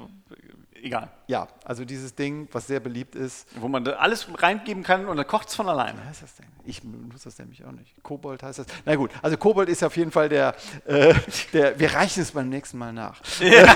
egal. 0.83 1.09
Ja, 1.27 1.47
also 1.63 1.85
dieses 1.85 2.13
Ding, 2.15 2.47
was 2.51 2.67
sehr 2.67 2.79
beliebt 2.79 3.15
ist. 3.15 3.47
Wo 3.59 3.67
man 3.67 3.87
alles 3.87 4.27
reingeben 4.37 4.83
kann 4.83 5.05
und 5.05 5.17
dann 5.17 5.27
kocht 5.27 5.47
es 5.47 5.55
von 5.55 5.69
alleine. 5.69 5.99
Was 5.99 6.07
heißt 6.07 6.23
das 6.23 6.35
denn? 6.35 6.45
Ich 6.65 6.81
benutze 6.81 7.25
das 7.25 7.39
nämlich 7.39 7.63
auch 7.65 7.71
nicht. 7.71 7.95
Kobold 8.03 8.43
heißt 8.43 8.59
das. 8.59 8.65
Na 8.85 8.95
gut, 8.95 9.11
also 9.21 9.37
Kobold 9.37 9.69
ist 9.69 9.83
auf 9.83 9.95
jeden 9.97 10.11
Fall 10.11 10.29
der, 10.29 10.55
äh, 10.85 11.13
der 11.53 11.79
wir 11.79 11.93
reichen 11.93 12.21
es 12.21 12.31
beim 12.31 12.49
nächsten 12.49 12.77
Mal 12.77 12.93
nach. 12.93 13.21
Ja. 13.39 13.75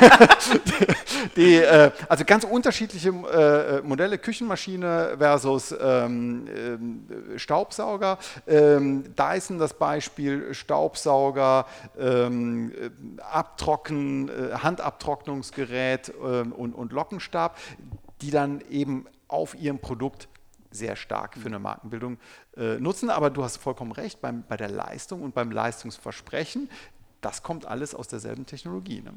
die, 1.36 1.56
äh, 1.56 1.92
also 2.10 2.26
ganz 2.26 2.44
unterschiedliche 2.44 3.10
äh, 3.10 3.82
Modelle, 3.82 4.18
Küchenmaschine 4.18 5.16
versus 5.18 5.74
ähm, 5.80 6.48
äh, 7.34 7.40
Staubsauger. 7.40 8.18
Ähm, 8.48 9.16
Dyson 9.16 9.58
das 9.58 9.74
Beispiel, 9.74 10.54
Staubsauger, 10.54 11.66
ähm, 11.98 12.72
Abtrocknen, 13.32 14.30
äh, 14.30 14.56
Handabtrocknungsgerät 14.58 16.14
ähm, 16.24 16.52
und, 16.52 16.74
und 16.74 16.92
Lockenstab, 16.96 17.58
die 18.22 18.32
dann 18.32 18.62
eben 18.70 19.06
auf 19.28 19.56
ihrem 19.56 19.80
Produkt 19.80 20.28
sehr 20.72 20.96
stark 20.96 21.36
für 21.38 21.48
eine 21.48 21.60
Markenbildung 21.60 22.18
äh, 22.58 22.78
nutzen. 22.80 23.10
Aber 23.10 23.30
du 23.30 23.44
hast 23.44 23.58
vollkommen 23.58 23.92
recht, 23.92 24.22
beim, 24.22 24.44
bei 24.48 24.58
der 24.58 24.70
Leistung 24.70 25.22
und 25.22 25.34
beim 25.34 25.52
Leistungsversprechen, 25.52 26.70
das 27.22 27.44
kommt 27.44 27.66
alles 27.66 27.96
aus 27.96 28.08
derselben 28.08 28.46
Technologie. 28.46 29.02
Ne? 29.02 29.14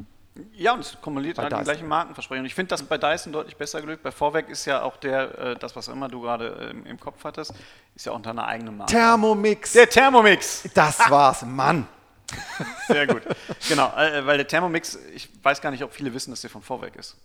Ja, 0.52 0.72
und 0.74 0.80
es 0.80 0.96
kumuliert 1.00 1.38
halt 1.38 1.52
die 1.52 1.62
gleichen 1.62 1.88
Markenversprechen. 1.88 2.42
Und 2.42 2.46
ich 2.46 2.54
finde 2.54 2.70
das 2.70 2.82
bei 2.82 2.96
Dyson 2.96 3.32
deutlich 3.32 3.56
besser 3.56 3.80
gelöst. 3.80 4.02
Bei 4.02 4.12
Vorwerk 4.12 4.48
ist 4.48 4.64
ja 4.66 4.82
auch 4.82 4.96
der, 4.96 5.38
äh, 5.38 5.56
das, 5.56 5.74
was 5.74 5.88
immer 5.88 6.08
du 6.08 6.20
gerade 6.20 6.72
äh, 6.84 6.88
im 6.88 7.00
Kopf 7.00 7.24
hattest, 7.24 7.54
ist 7.94 8.06
ja 8.06 8.12
unter 8.12 8.30
einer 8.30 8.46
eigenen 8.46 8.76
Marke. 8.76 8.92
Thermomix. 8.92 9.72
Der 9.72 9.88
Thermomix. 9.88 10.68
Das 10.74 11.10
war's, 11.10 11.42
Mann. 11.42 11.86
Sehr 12.86 13.06
gut. 13.06 13.22
Genau, 13.68 13.88
äh, 13.96 14.24
weil 14.26 14.36
der 14.36 14.46
Thermomix, 14.46 14.98
ich 15.14 15.28
weiß 15.42 15.60
gar 15.60 15.70
nicht, 15.70 15.82
ob 15.82 15.92
viele 15.92 16.12
wissen, 16.12 16.30
dass 16.30 16.42
der 16.42 16.50
von 16.50 16.62
Vorwerk 16.62 16.96
ist. 16.96 17.16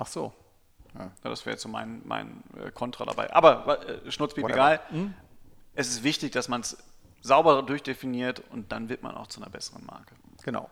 Ach 0.00 0.06
so. 0.06 0.32
Ja. 0.98 1.10
Das 1.22 1.46
wäre 1.46 1.54
jetzt 1.54 1.62
so 1.62 1.68
mein, 1.68 2.02
mein 2.04 2.42
äh, 2.58 2.70
Kontra 2.72 3.04
dabei. 3.04 3.32
Aber 3.32 3.86
äh, 3.88 4.10
Schnurzpiep 4.10 4.48
egal. 4.48 4.80
Hm? 4.88 5.14
Es 5.74 5.88
ist 5.88 6.02
wichtig, 6.02 6.32
dass 6.32 6.48
man 6.48 6.62
es 6.62 6.78
sauber 7.20 7.62
durchdefiniert 7.62 8.42
und 8.50 8.72
dann 8.72 8.88
wird 8.88 9.02
man 9.02 9.14
auch 9.16 9.28
zu 9.28 9.40
einer 9.40 9.50
besseren 9.50 9.84
Marke. 9.84 10.14
Genau. 10.42 10.68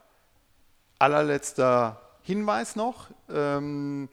Allerletzter 0.99 2.01
Hinweis 2.23 2.75
noch. 2.75 3.09
Ähm, 3.29 4.09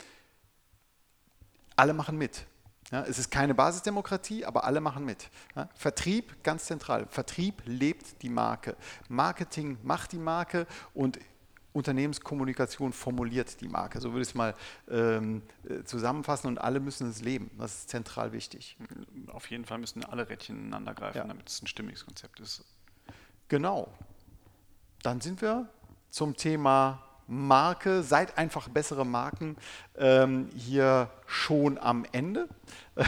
alle 1.75 1.93
machen 1.93 2.17
mit. 2.17 2.45
Ja, 2.91 3.01
es 3.03 3.17
ist 3.17 3.31
keine 3.31 3.55
Basisdemokratie, 3.55 4.45
aber 4.45 4.63
alle 4.65 4.79
machen 4.79 5.05
mit. 5.05 5.29
Ja, 5.55 5.69
Vertrieb, 5.73 6.43
ganz 6.43 6.65
zentral. 6.65 7.07
Vertrieb 7.09 7.63
lebt 7.65 8.21
die 8.21 8.29
Marke. 8.29 8.75
Marketing 9.07 9.77
macht 9.81 10.11
die 10.11 10.19
Marke 10.19 10.67
und 10.93 11.19
Unternehmenskommunikation 11.75 12.93
formuliert 12.93 13.59
die 13.59 13.67
Marke. 13.67 13.99
So 13.99 14.11
würde 14.11 14.21
ich 14.21 14.29
es 14.29 14.33
mal 14.33 14.55
ähm, 14.89 15.41
äh, 15.67 15.83
zusammenfassen 15.83 16.47
und 16.47 16.57
alle 16.57 16.79
müssen 16.79 17.09
es 17.09 17.21
leben. 17.21 17.51
Das 17.57 17.79
ist 17.79 17.89
zentral 17.89 18.31
wichtig. 18.31 18.77
Auf 19.27 19.49
jeden 19.49 19.65
Fall 19.65 19.77
müssen 19.77 20.05
alle 20.05 20.29
Rädchen 20.29 20.57
ineinander 20.57 20.93
greifen, 20.93 21.17
ja. 21.17 21.23
damit 21.25 21.49
es 21.49 21.61
ein 21.61 21.67
stimmiges 21.67 22.05
Konzept 22.05 22.39
ist. 22.39 22.63
Genau. 23.49 23.89
Dann 25.03 25.19
sind 25.19 25.41
wir 25.41 25.67
zum 26.09 26.37
Thema 26.37 27.03
Marke, 27.27 28.03
seid 28.03 28.37
einfach 28.37 28.69
bessere 28.69 29.05
Marken, 29.05 29.57
ähm, 29.97 30.49
hier 30.55 31.09
schon 31.25 31.77
am 31.77 32.05
Ende. 32.11 32.47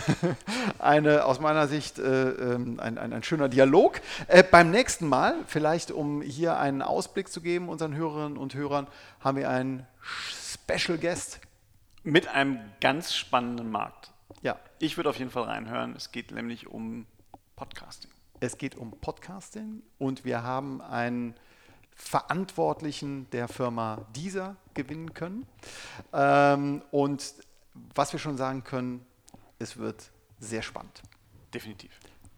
Eine 0.79 1.25
aus 1.25 1.39
meiner 1.39 1.67
Sicht 1.67 1.99
äh, 1.99 2.29
ähm, 2.29 2.79
ein, 2.79 2.97
ein, 2.97 3.13
ein, 3.13 3.23
schöner 3.23 3.47
Dialog. 3.47 4.01
Äh, 4.27 4.43
beim 4.43 4.71
nächsten 4.71 5.07
Mal, 5.07 5.35
vielleicht 5.47 5.91
um 5.91 6.21
hier 6.21 6.57
einen 6.57 6.81
Ausblick 6.81 7.29
zu 7.29 7.41
geben, 7.41 7.69
unseren 7.69 7.95
Hörerinnen 7.95 8.37
und 8.37 8.55
Hörern, 8.55 8.87
haben 9.19 9.37
wir 9.37 9.49
einen 9.49 9.85
Special 10.01 10.97
Guest. 10.97 11.39
Mit 12.03 12.27
einem 12.27 12.59
ganz 12.81 13.13
spannenden 13.13 13.69
Markt. 13.69 14.11
Ja. 14.41 14.57
Ich 14.79 14.97
würde 14.97 15.09
auf 15.09 15.17
jeden 15.17 15.31
Fall 15.31 15.43
reinhören. 15.43 15.95
Es 15.95 16.11
geht 16.11 16.31
nämlich 16.31 16.67
um 16.67 17.05
Podcasting. 17.55 18.11
Es 18.39 18.57
geht 18.57 18.75
um 18.75 18.91
Podcasting 18.91 19.81
und 19.97 20.23
wir 20.23 20.43
haben 20.43 20.81
einen 20.81 21.33
Verantwortlichen 21.97 23.29
der 23.31 23.47
Firma 23.47 24.05
Dieser 24.15 24.55
gewinnen 24.73 25.13
können. 25.13 25.45
Ähm, 26.13 26.81
und 26.91 27.33
was 27.95 28.13
wir 28.13 28.19
schon 28.19 28.37
sagen 28.37 28.63
können, 28.63 29.05
es 29.59 29.77
wird 29.77 30.11
sehr 30.39 30.61
spannend. 30.61 31.01
Definitiv. 31.53 31.91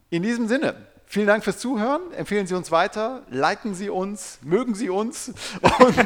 In 0.09 0.23
diesem 0.23 0.47
Sinne, 0.47 0.87
vielen 1.05 1.27
Dank 1.27 1.43
fürs 1.43 1.59
Zuhören. 1.59 2.11
Empfehlen 2.13 2.47
Sie 2.47 2.55
uns 2.55 2.71
weiter, 2.71 3.23
liken 3.29 3.75
Sie 3.75 3.89
uns, 3.89 4.39
mögen 4.41 4.73
Sie 4.73 4.89
uns 4.89 5.33
und, 5.61 5.79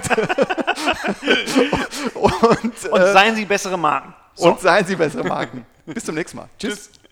und, 2.15 2.15
und, 2.15 2.85
und 2.85 3.01
seien 3.01 3.35
Sie 3.35 3.45
bessere 3.45 3.77
Marken. 3.77 4.13
So. 4.33 4.49
Und 4.49 4.59
seien 4.59 4.85
Sie 4.85 4.95
bessere 4.95 5.23
Marken. 5.23 5.65
Bis 5.85 6.03
zum 6.03 6.15
nächsten 6.15 6.37
Mal. 6.37 6.49
Tschüss. 6.57 6.89
Tschüss. 6.91 7.02